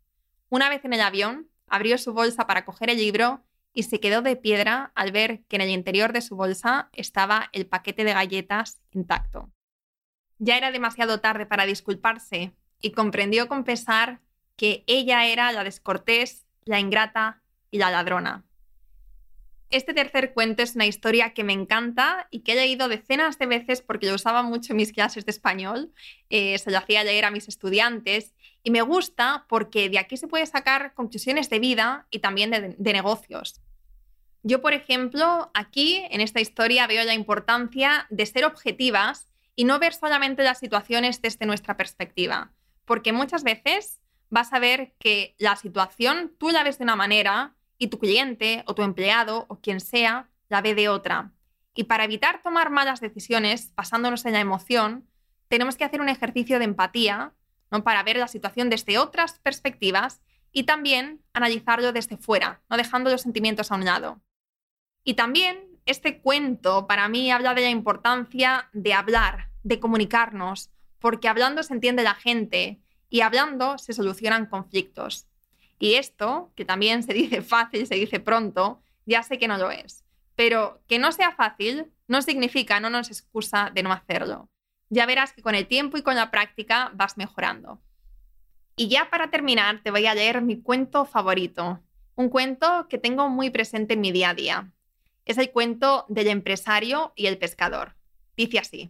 Una 0.49 0.69
vez 0.69 0.83
en 0.83 0.93
el 0.93 1.01
avión, 1.01 1.49
abrió 1.67 1.97
su 1.97 2.13
bolsa 2.13 2.45
para 2.47 2.65
coger 2.65 2.89
el 2.89 2.97
libro 2.97 3.43
y 3.73 3.83
se 3.83 3.99
quedó 3.99 4.21
de 4.21 4.35
piedra 4.35 4.91
al 4.95 5.11
ver 5.11 5.43
que 5.47 5.55
en 5.55 5.61
el 5.61 5.69
interior 5.69 6.13
de 6.13 6.21
su 6.21 6.35
bolsa 6.35 6.89
estaba 6.93 7.49
el 7.51 7.65
paquete 7.65 8.03
de 8.03 8.13
galletas 8.13 8.81
intacto. 8.91 9.51
Ya 10.37 10.57
era 10.57 10.71
demasiado 10.71 11.19
tarde 11.19 11.45
para 11.45 11.65
disculparse 11.65 12.53
y 12.85 12.91
comprendió 12.91 13.47
con 13.47 13.63
pesar 13.63 14.19
que 14.57 14.83
ella 14.85 15.25
era 15.25 15.51
la 15.51 15.63
descortés, 15.63 16.45
la 16.65 16.79
ingrata 16.79 17.41
y 17.71 17.79
la 17.79 17.89
ladrona. 17.89 18.45
Este 19.71 19.95
tercer 19.95 20.35
cuento 20.35 20.61
es 20.61 20.75
una 20.75 20.85
historia 20.85 21.33
que 21.33 21.43
me 21.43 21.53
encanta 21.53 22.27
y 22.29 22.41
que 22.41 22.51
he 22.51 22.55
leído 22.55 22.87
decenas 22.87 23.39
de 23.39 23.47
veces 23.47 23.81
porque 23.81 24.05
lo 24.05 24.13
usaba 24.13 24.43
mucho 24.43 24.73
en 24.73 24.77
mis 24.77 24.93
clases 24.93 25.25
de 25.25 25.31
español. 25.31 25.93
Eh, 26.29 26.59
se 26.59 26.69
lo 26.69 26.77
hacía 26.77 27.03
leer 27.03 27.25
a 27.25 27.31
mis 27.31 27.47
estudiantes 27.47 28.35
y 28.61 28.69
me 28.69 28.83
gusta 28.83 29.47
porque 29.49 29.89
de 29.89 29.97
aquí 29.97 30.15
se 30.15 30.27
puede 30.27 30.45
sacar 30.45 30.93
conclusiones 30.93 31.49
de 31.49 31.57
vida 31.57 32.05
y 32.11 32.19
también 32.19 32.51
de, 32.51 32.75
de 32.77 32.93
negocios. 32.93 33.61
Yo, 34.43 34.61
por 34.61 34.73
ejemplo, 34.73 35.49
aquí 35.55 36.03
en 36.11 36.21
esta 36.21 36.39
historia 36.39 36.85
veo 36.85 37.03
la 37.03 37.15
importancia 37.15 38.05
de 38.11 38.27
ser 38.27 38.45
objetivas 38.45 39.27
y 39.55 39.63
no 39.63 39.79
ver 39.79 39.95
solamente 39.95 40.43
las 40.43 40.59
situaciones 40.59 41.19
desde 41.23 41.47
nuestra 41.47 41.77
perspectiva, 41.77 42.51
porque 42.85 43.13
muchas 43.13 43.43
veces 43.43 43.99
vas 44.29 44.53
a 44.53 44.59
ver 44.59 44.93
que 44.99 45.35
la 45.37 45.55
situación 45.55 46.33
tú 46.37 46.49
la 46.49 46.63
ves 46.63 46.77
de 46.77 46.83
una 46.83 46.95
manera 46.95 47.55
y 47.77 47.87
tu 47.87 47.99
cliente 47.99 48.63
o 48.67 48.75
tu 48.75 48.83
empleado 48.83 49.45
o 49.49 49.59
quien 49.59 49.79
sea 49.79 50.29
la 50.49 50.61
ve 50.61 50.75
de 50.75 50.89
otra. 50.89 51.31
Y 51.73 51.85
para 51.85 52.05
evitar 52.05 52.41
tomar 52.41 52.69
malas 52.69 53.01
decisiones 53.01 53.73
basándonos 53.75 54.25
en 54.25 54.33
la 54.33 54.39
emoción, 54.39 55.07
tenemos 55.47 55.75
que 55.75 55.83
hacer 55.83 56.01
un 56.01 56.09
ejercicio 56.09 56.57
de 56.57 56.65
empatía 56.65 57.33
¿no? 57.71 57.83
para 57.83 58.03
ver 58.03 58.17
la 58.17 58.27
situación 58.27 58.69
desde 58.69 58.97
otras 58.97 59.39
perspectivas 59.39 60.21
y 60.51 60.63
también 60.63 61.21
analizarlo 61.33 61.91
desde 61.91 62.17
fuera, 62.17 62.61
no 62.69 62.77
dejando 62.77 63.11
los 63.11 63.21
sentimientos 63.21 63.71
a 63.71 63.75
un 63.75 63.85
lado. 63.85 64.21
Y 65.03 65.15
también 65.15 65.67
este 65.85 66.21
cuento 66.21 66.87
para 66.87 67.09
mí 67.09 67.29
habla 67.29 67.53
de 67.53 67.61
la 67.61 67.69
importancia 67.69 68.69
de 68.73 68.93
hablar, 68.93 69.49
de 69.63 69.79
comunicarnos, 69.79 70.71
porque 71.05 71.27
hablando 71.27 71.61
se 71.61 71.71
entiende 71.71 72.01
la 72.01 72.15
gente 72.15 72.79
y 73.11 73.21
hablando 73.21 73.77
se 73.77 73.93
solucionan 73.93 74.47
conflictos. 74.47 75.27
Y 75.77 75.97
esto, 75.97 76.51
que 76.55 76.65
también 76.65 77.03
se 77.03 77.13
dice 77.13 77.41
fácil, 77.43 77.85
se 77.85 77.93
dice 77.93 78.19
pronto, 78.19 78.81
ya 79.05 79.21
sé 79.21 79.37
que 79.37 79.47
no 79.47 79.59
lo 79.59 79.69
es. 79.69 80.03
Pero 80.35 80.81
que 80.87 80.97
no 80.97 81.11
sea 81.11 81.31
fácil 81.31 81.91
no 82.07 82.23
significa, 82.23 82.79
no 82.79 82.89
nos 82.89 83.09
excusa 83.09 83.69
de 83.71 83.83
no 83.83 83.93
hacerlo. 83.93 84.49
Ya 84.89 85.05
verás 85.05 85.31
que 85.31 85.43
con 85.43 85.53
el 85.53 85.67
tiempo 85.67 85.95
y 85.95 86.01
con 86.01 86.15
la 86.15 86.31
práctica 86.31 86.89
vas 86.95 87.17
mejorando. 87.17 87.79
Y 88.75 88.87
ya 88.87 89.11
para 89.11 89.29
terminar, 89.29 89.83
te 89.83 89.91
voy 89.91 90.07
a 90.07 90.15
leer 90.15 90.41
mi 90.41 90.59
cuento 90.59 91.05
favorito, 91.05 91.83
un 92.15 92.29
cuento 92.29 92.87
que 92.89 92.97
tengo 92.97 93.29
muy 93.29 93.51
presente 93.51 93.93
en 93.93 94.01
mi 94.01 94.11
día 94.11 94.31
a 94.31 94.33
día. 94.33 94.71
Es 95.23 95.37
el 95.37 95.51
cuento 95.51 96.07
del 96.09 96.29
empresario 96.29 97.13
y 97.15 97.27
el 97.27 97.37
pescador. 97.37 97.95
Dice 98.35 98.57
así. 98.57 98.89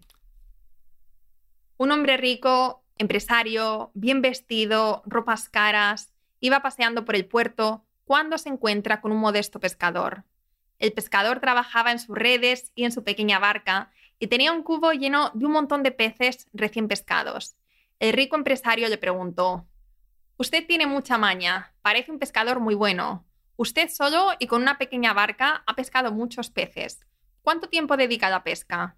Un 1.77 1.91
hombre 1.91 2.15
rico, 2.15 2.84
empresario, 2.98 3.91
bien 3.94 4.22
vestido, 4.22 5.03
ropas 5.05 5.50
caras, 5.50 6.13
iba 6.39 6.62
paseando 6.62 7.03
por 7.03 7.15
el 7.15 7.25
puerto 7.25 7.84
cuando 8.05 8.38
se 8.38 8.50
encuentra 8.50 9.01
con 9.01 9.12
un 9.12 9.17
modesto 9.17 9.60
pescador. 9.60 10.24
El 10.79 10.94
pescador 10.94 11.41
trabajaba 11.41 11.91
en 11.91 12.00
sus 12.00 12.17
redes 12.17 12.72
y 12.75 12.86
en 12.86 12.94
su 12.94 13.03
pequeña 13.03 13.39
barca 13.39 13.91
y 14.20 14.27
tenía 14.27 14.53
un 14.53 14.63
cubo 14.63 14.94
lleno 14.94 15.32
de 15.34 15.46
un 15.46 15.51
montón 15.51 15.84
de 15.84 15.91
peces 15.91 16.48
recién 16.53 16.88
pescados. 16.88 17.58
El 18.00 18.13
rico 18.13 18.38
empresario 18.38 18.88
le 18.88 18.98
preguntó, 18.98 19.67
Usted 20.38 20.65
tiene 20.67 20.86
mucha 20.86 21.17
maña, 21.17 21.74
parece 21.82 22.12
un 22.12 22.20
pescador 22.20 22.60
muy 22.60 22.75
bueno. 22.75 23.25
Usted 23.58 23.89
solo 23.89 24.32
y 24.39 24.48
con 24.48 24.62
una 24.62 24.77
pequeña 24.77 25.13
barca 25.13 25.63
ha 25.65 25.75
pescado 25.75 26.12
muchos 26.12 26.50
peces. 26.50 27.05
¿Cuánto 27.41 27.67
tiempo 27.67 27.96
dedica 27.96 28.27
a 28.27 28.32
la 28.32 28.44
pesca? 28.44 28.98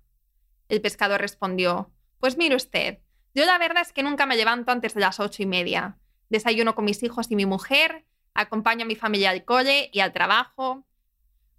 El 0.67 0.81
pescador 0.81 1.21
respondió, 1.21 1.91
Pues 2.19 2.37
mire 2.37 2.55
usted, 2.55 2.99
yo 3.35 3.45
la 3.45 3.57
verdad 3.57 3.83
es 3.83 3.93
que 3.93 4.03
nunca 4.03 4.25
me 4.25 4.35
levanto 4.35 4.71
antes 4.71 4.93
de 4.95 5.01
las 5.01 5.19
ocho 5.19 5.43
y 5.43 5.45
media. 5.45 5.97
Desayuno 6.29 6.73
con 6.73 6.85
mis 6.85 7.03
hijos 7.03 7.27
y 7.29 7.35
mi 7.35 7.45
mujer, 7.45 8.05
acompaño 8.33 8.83
a 8.83 8.87
mi 8.87 8.95
familia 8.95 9.29
al 9.29 9.45
cole 9.45 9.89
y 9.93 9.99
al 9.99 10.13
trabajo. 10.13 10.85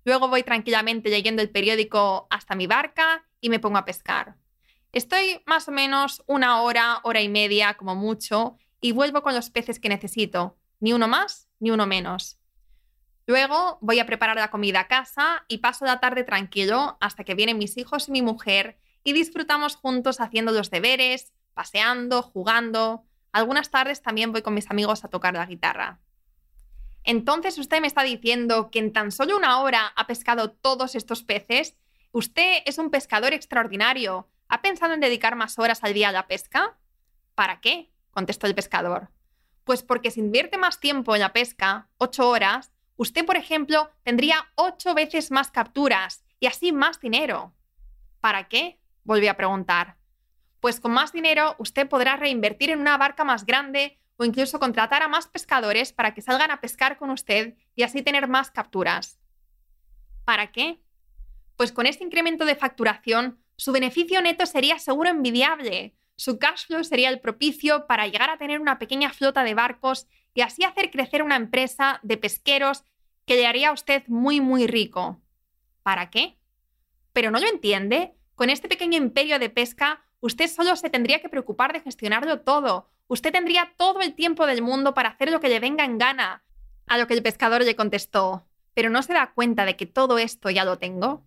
Luego 0.05 0.29
voy 0.29 0.43
tranquilamente 0.43 1.11
leyendo 1.11 1.43
el 1.43 1.51
periódico 1.51 2.27
hasta 2.31 2.55
mi 2.55 2.67
barca 2.67 3.25
y 3.41 3.51
me 3.51 3.61
pongo 3.61 3.79
a 3.79 3.85
pescar. 3.85 4.37
Estoy 4.93 5.43
más 5.47 5.69
o 5.69 5.73
menos 5.73 6.25
una 6.27 6.63
hora, 6.63 7.01
hora 7.05 7.21
y 7.21 7.29
media 7.29 7.75
como 7.75 7.95
mucho 7.95 8.57
y 8.81 8.93
vuelvo 8.93 9.23
con 9.23 9.35
los 9.35 9.51
peces 9.51 9.79
que 9.79 9.89
necesito, 9.89 10.57
ni 10.81 10.93
uno 10.93 11.07
más 11.09 11.49
ni 11.61 11.71
uno 11.71 11.87
menos. 11.87 12.39
Luego 13.27 13.79
voy 13.83 14.01
a 14.01 14.07
preparar 14.07 14.37
la 14.37 14.51
comida 14.51 14.81
a 14.81 14.89
casa 14.89 15.45
y 15.47 15.59
paso 15.59 15.85
la 15.85 16.01
tarde 16.01 16.25
tranquilo 16.25 16.97
hasta 17.01 17.25
que 17.25 17.35
vienen 17.35 17.59
mis 17.59 17.77
hijos 17.77 18.09
y 18.09 18.13
mi 18.13 18.23
mujer 18.23 18.79
y 19.05 19.13
disfrutamos 19.13 19.77
juntos 19.77 20.21
haciendo 20.21 20.53
los 20.53 20.71
deberes, 20.71 21.33
paseando, 21.55 22.23
jugando. 22.23 23.05
Algunas 23.33 23.71
tardes 23.71 24.03
también 24.03 24.33
voy 24.33 24.43
con 24.43 24.55
mis 24.55 24.71
amigos 24.71 25.05
a 25.05 25.09
tocar 25.09 25.35
la 25.35 25.47
guitarra. 25.47 26.01
Entonces 27.05 27.57
usted 27.59 27.81
me 27.81 27.87
está 27.87 28.03
diciendo 28.03 28.71
que 28.71 28.79
en 28.79 28.93
tan 28.93 29.13
solo 29.13 29.37
una 29.37 29.61
hora 29.61 29.93
ha 29.97 30.07
pescado 30.07 30.51
todos 30.51 30.95
estos 30.95 31.23
peces. 31.23 31.77
Usted 32.13 32.59
es 32.67 32.79
un 32.79 32.91
pescador 32.91 33.33
extraordinario. 33.33 34.29
¿Ha 34.49 34.63
pensado 34.63 34.95
en 34.95 35.01
dedicar 35.01 35.35
más 35.37 35.59
horas 35.59 35.85
al 35.85 35.95
día 35.95 36.11
a 36.11 36.13
la 36.13 36.27
pesca? 36.27 36.77
¿Para 37.35 37.61
qué? 37.61 37.91
contestó 38.11 38.47
el 38.47 38.55
pescador. 38.55 39.11
Pues 39.65 39.83
porque 39.83 40.11
si 40.11 40.21
invierte 40.21 40.59
más 40.59 40.81
tiempo 40.81 41.15
en 41.15 41.21
la 41.21 41.33
pesca, 41.33 41.89
ocho 41.99 42.29
horas, 42.29 42.73
usted, 42.97 43.25
por 43.25 43.37
ejemplo, 43.37 43.91
tendría 44.03 44.51
ocho 44.55 44.95
veces 44.95 45.31
más 45.31 45.51
capturas 45.51 46.25
y 46.41 46.47
así 46.47 46.73
más 46.73 47.01
dinero. 47.01 47.55
¿Para 48.21 48.49
qué? 48.49 48.79
Volví 49.09 49.27
a 49.27 49.39
preguntar. 49.39 49.97
Pues 50.61 50.81
con 50.81 50.93
más 50.93 51.15
dinero 51.15 51.57
usted 51.59 51.89
podrá 51.89 52.17
reinvertir 52.17 52.69
en 52.69 52.79
una 52.79 52.99
barca 52.99 53.25
más 53.25 53.47
grande 53.47 53.99
o 54.19 54.27
incluso 54.27 54.61
contratar 54.61 55.03
a 55.03 55.09
más 55.09 55.29
pescadores 55.29 55.95
para 55.95 56.13
que 56.13 56.21
salgan 56.21 56.51
a 56.51 56.61
pescar 56.61 56.99
con 56.99 57.09
usted 57.09 57.55
y 57.75 57.85
así 57.85 58.03
tener 58.03 58.29
más 58.29 58.51
capturas. 58.51 59.19
¿Para 60.27 60.53
qué? 60.53 60.83
Pues 61.57 61.73
con 61.73 61.87
este 61.87 62.05
incremento 62.05 62.45
de 62.45 62.55
facturación, 62.55 63.43
su 63.57 63.73
beneficio 63.73 64.21
neto 64.21 64.45
sería 64.45 64.79
seguro 64.79 65.09
envidiable, 65.09 65.97
su 66.17 66.39
cash 66.39 66.67
flow 66.67 66.85
sería 66.85 67.09
el 67.09 67.21
propicio 67.21 67.87
para 67.87 68.07
llegar 68.09 68.29
a 68.29 68.37
tener 68.37 68.61
una 68.61 68.79
pequeña 68.79 69.15
flota 69.15 69.43
de 69.43 69.55
barcos 69.55 70.07
y 70.35 70.43
así 70.43 70.65
hacer 70.65 70.91
crecer 70.91 71.23
una 71.23 71.37
empresa 71.37 71.99
de 72.03 72.19
pesqueros 72.19 72.85
que 73.25 73.37
le 73.37 73.47
haría 73.47 73.71
a 73.71 73.73
usted 73.73 74.03
muy, 74.07 74.43
muy 74.43 74.67
rico. 74.67 75.23
¿Para 75.83 76.11
qué? 76.11 76.37
¿Pero 77.15 77.31
no 77.31 77.41
lo 77.41 77.49
entiende? 77.49 78.18
Con 78.39 78.51
este 78.51 78.69
pequeño 78.69 78.97
imperio 78.97 79.41
de 79.41 79.51
pesca, 79.51 80.01
usted 80.21 80.47
solo 80.47 80.77
se 80.77 80.91
tendría 80.91 81.21
que 81.21 81.29
preocupar 81.29 81.73
de 81.73 81.81
gestionarlo 81.81 82.43
todo. 82.43 82.89
Usted 83.09 83.33
tendría 83.33 83.73
todo 83.77 84.01
el 84.01 84.15
tiempo 84.15 84.47
del 84.47 84.63
mundo 84.63 84.95
para 84.95 85.09
hacer 85.09 85.33
lo 85.33 85.41
que 85.41 85.49
le 85.49 85.59
venga 85.59 85.85
en 85.85 85.99
gana. 85.99 86.45
A 86.87 86.99
lo 86.99 87.09
que 87.09 87.15
el 87.15 87.23
pescador 87.25 87.65
le 87.65 87.75
contestó, 87.75 88.47
¿pero 88.75 88.91
no 88.91 89.03
se 89.03 89.13
da 89.13 89.33
cuenta 89.35 89.65
de 89.65 89.75
que 89.75 89.87
todo 89.87 90.19
esto 90.19 90.51
ya 90.51 90.65
lo 90.65 90.79
tengo? 90.79 91.25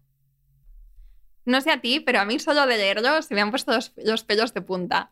No 1.44 1.60
sé 1.60 1.72
a 1.72 1.82
ti, 1.82 2.00
pero 2.00 2.22
a 2.22 2.24
mí 2.24 2.40
solo 2.40 2.66
de 2.66 2.78
leerlo 2.78 3.22
se 3.22 3.36
me 3.36 3.42
han 3.42 3.50
puesto 3.50 3.74
los, 3.74 4.24
pelos 4.24 4.54
de 4.54 4.62
punta. 4.62 5.12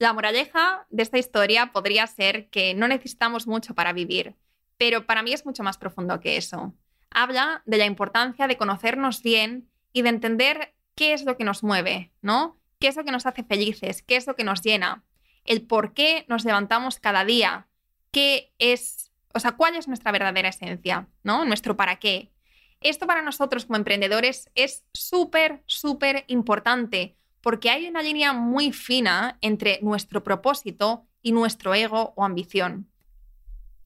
La 0.00 0.12
moraleja 0.12 0.88
de 0.90 1.04
esta 1.04 1.18
historia 1.18 1.70
podría 1.70 2.08
ser 2.08 2.48
que 2.48 2.74
no 2.74 2.88
necesitamos 2.88 3.46
mucho 3.46 3.76
para 3.76 3.92
vivir, 3.92 4.34
pero 4.76 5.06
para 5.06 5.22
mí 5.22 5.32
es 5.32 5.46
mucho 5.46 5.62
más 5.62 5.78
profundo 5.78 6.18
que 6.18 6.36
eso. 6.36 6.74
Habla 7.10 7.62
de 7.64 7.78
la 7.78 7.86
importancia 7.86 8.48
de 8.48 8.56
conocernos 8.56 9.22
bien 9.22 9.68
y 9.92 10.02
de 10.02 10.08
entender 10.08 10.74
qué 10.98 11.12
es 11.12 11.24
lo 11.24 11.36
que 11.36 11.44
nos 11.44 11.62
mueve, 11.62 12.10
¿no? 12.22 12.58
¿Qué 12.80 12.88
es 12.88 12.96
lo 12.96 13.04
que 13.04 13.12
nos 13.12 13.24
hace 13.24 13.44
felices? 13.44 14.02
¿Qué 14.02 14.16
es 14.16 14.26
lo 14.26 14.34
que 14.34 14.42
nos 14.42 14.62
llena? 14.62 15.04
El 15.44 15.62
por 15.62 15.94
qué 15.94 16.24
nos 16.26 16.44
levantamos 16.44 16.98
cada 16.98 17.24
día. 17.24 17.68
¿Qué 18.10 18.52
es, 18.58 19.12
o 19.32 19.38
sea, 19.38 19.52
cuál 19.52 19.76
es 19.76 19.86
nuestra 19.86 20.10
verdadera 20.10 20.48
esencia, 20.48 21.06
¿no? 21.22 21.44
Nuestro 21.44 21.76
para 21.76 22.00
qué. 22.00 22.32
Esto 22.80 23.06
para 23.06 23.22
nosotros 23.22 23.64
como 23.64 23.76
emprendedores 23.76 24.50
es 24.56 24.84
súper, 24.92 25.62
súper 25.66 26.24
importante 26.26 27.16
porque 27.42 27.70
hay 27.70 27.86
una 27.86 28.02
línea 28.02 28.32
muy 28.32 28.72
fina 28.72 29.38
entre 29.40 29.78
nuestro 29.82 30.24
propósito 30.24 31.06
y 31.22 31.30
nuestro 31.30 31.74
ego 31.76 32.12
o 32.16 32.24
ambición. 32.24 32.90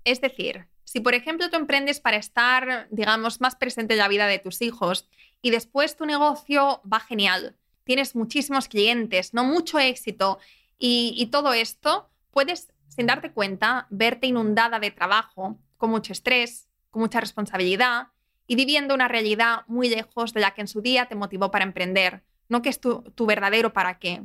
Es 0.05 0.23
decir, 0.23 0.67
si 0.93 1.01
por 1.01 1.15
ejemplo 1.15 1.49
tú 1.49 1.57
emprendes 1.57 2.01
para 2.01 2.19
estar, 2.19 2.87
digamos, 2.91 3.41
más 3.41 3.57
presente 3.57 3.95
en 3.95 3.99
la 3.99 4.09
vida 4.09 4.27
de 4.27 4.39
tus 4.39 4.61
hijos 4.61 5.09
y 5.41 5.49
después 5.49 5.97
tu 5.97 6.05
negocio 6.05 6.83
va 6.85 7.01
genial, 7.01 7.57
tienes 7.85 8.15
muchísimos 8.15 8.69
clientes, 8.69 9.33
no 9.33 9.43
mucho 9.43 9.79
éxito 9.79 10.39
y, 10.79 11.31
todo 11.33 11.55
esto, 11.55 12.11
puedes, 12.31 12.75
sin 12.89 13.07
darte 13.07 13.33
cuenta, 13.33 13.87
verte 13.89 14.27
inundada 14.27 14.81
de 14.81 14.91
trabajo, 14.91 15.59
con 15.79 15.89
mucho 15.89 16.13
estrés, 16.13 16.69
con 16.91 17.01
mucha 17.01 17.21
responsabilidad 17.21 18.09
y 18.47 18.55
viviendo 18.55 18.95
una 18.95 19.09
realidad 19.09 19.61
muy 19.69 19.89
lejos 19.89 20.35
de 20.35 20.41
la 20.41 20.53
que 20.53 20.61
en 20.61 20.69
su 20.69 20.83
día 20.83 21.07
te 21.07 21.15
motivó 21.15 21.51
para 21.51 21.65
emprender, 21.65 22.23
no 22.51 22.61
que 22.61 22.69
es 22.69 22.79
tu 22.79 23.27
verdadero 23.27 23.73
para 23.73 23.99
qué. 23.99 24.25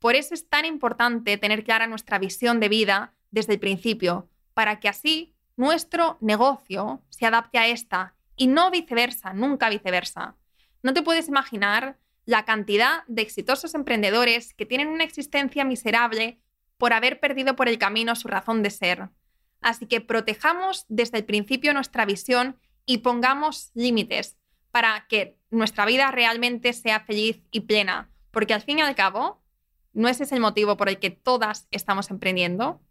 Por 0.00 0.16
eso 0.16 0.34
es 0.34 0.50
tan 0.50 0.66
importante 0.66 1.38
tener 1.38 1.64
clara 1.64 1.86
nuestra 1.86 2.18
visión 2.18 2.60
de 2.60 2.68
vida 2.68 3.14
desde 3.30 3.54
el 3.54 3.58
principio, 3.58 4.28
para 4.52 4.80
que 4.80 4.90
así 4.90 5.33
nuestro 5.56 6.18
negocio 6.20 7.02
se 7.10 7.26
adapte 7.26 7.58
a 7.58 7.68
esta 7.68 8.14
y 8.36 8.46
no 8.46 8.70
viceversa, 8.70 9.32
nunca 9.32 9.68
viceversa. 9.68 10.36
No 10.82 10.92
te 10.92 11.02
puedes 11.02 11.28
imaginar 11.28 11.98
la 12.24 12.44
cantidad 12.44 13.04
de 13.06 13.22
exitosos 13.22 13.74
emprendedores 13.74 14.54
que 14.54 14.66
tienen 14.66 14.88
una 14.88 15.04
existencia 15.04 15.64
miserable 15.64 16.40
por 16.78 16.92
haber 16.92 17.20
perdido 17.20 17.54
por 17.56 17.68
el 17.68 17.78
camino 17.78 18.16
su 18.16 18.28
razón 18.28 18.62
de 18.62 18.70
ser. 18.70 19.10
Así 19.60 19.86
que 19.86 20.00
protejamos 20.00 20.84
desde 20.88 21.18
el 21.18 21.24
principio 21.24 21.72
nuestra 21.72 22.04
visión 22.04 22.58
y 22.86 22.98
pongamos 22.98 23.70
límites 23.74 24.36
para 24.70 25.06
que 25.08 25.38
nuestra 25.50 25.86
vida 25.86 26.10
realmente 26.10 26.72
sea 26.72 27.00
feliz 27.00 27.42
y 27.50 27.60
plena, 27.60 28.10
porque 28.30 28.54
al 28.54 28.62
fin 28.62 28.80
y 28.80 28.82
al 28.82 28.96
cabo, 28.96 29.42
no 29.92 30.08
ese 30.08 30.24
es 30.24 30.32
el 30.32 30.40
motivo 30.40 30.76
por 30.76 30.88
el 30.88 30.98
que 30.98 31.10
todas 31.10 31.68
estamos 31.70 32.10
emprendiendo. 32.10 32.82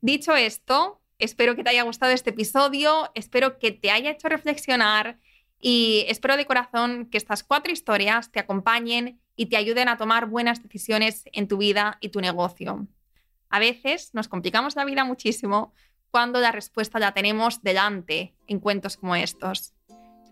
Dicho 0.00 0.34
esto, 0.34 1.01
espero 1.22 1.54
que 1.54 1.62
te 1.62 1.70
haya 1.70 1.84
gustado 1.84 2.12
este 2.12 2.30
episodio, 2.30 3.10
espero 3.14 3.58
que 3.58 3.70
te 3.70 3.90
haya 3.90 4.10
hecho 4.10 4.28
reflexionar 4.28 5.18
y 5.60 6.04
espero 6.08 6.36
de 6.36 6.46
corazón 6.46 7.06
que 7.06 7.18
estas 7.18 7.44
cuatro 7.44 7.72
historias 7.72 8.30
te 8.32 8.40
acompañen 8.40 9.20
y 9.36 9.46
te 9.46 9.56
ayuden 9.56 9.88
a 9.88 9.96
tomar 9.96 10.26
buenas 10.26 10.62
decisiones 10.62 11.24
en 11.32 11.46
tu 11.46 11.58
vida 11.58 11.98
y 12.00 12.08
tu 12.08 12.20
negocio. 12.20 12.86
A 13.48 13.58
veces 13.58 14.10
nos 14.12 14.28
complicamos 14.28 14.76
la 14.76 14.84
vida 14.84 15.04
muchísimo 15.04 15.72
cuando 16.10 16.40
la 16.40 16.52
respuesta 16.52 16.98
la 16.98 17.14
tenemos 17.14 17.62
delante 17.62 18.34
en 18.46 18.58
cuentos 18.58 18.96
como 18.96 19.14
estos. 19.14 19.74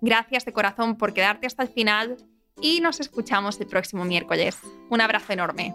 Gracias 0.00 0.44
de 0.44 0.52
corazón 0.52 0.96
por 0.96 1.14
quedarte 1.14 1.46
hasta 1.46 1.62
el 1.62 1.68
final 1.68 2.16
y 2.60 2.80
nos 2.80 3.00
escuchamos 3.00 3.60
el 3.60 3.66
próximo 3.66 4.04
miércoles. 4.04 4.58
Un 4.90 5.00
abrazo 5.00 5.32
enorme. 5.32 5.74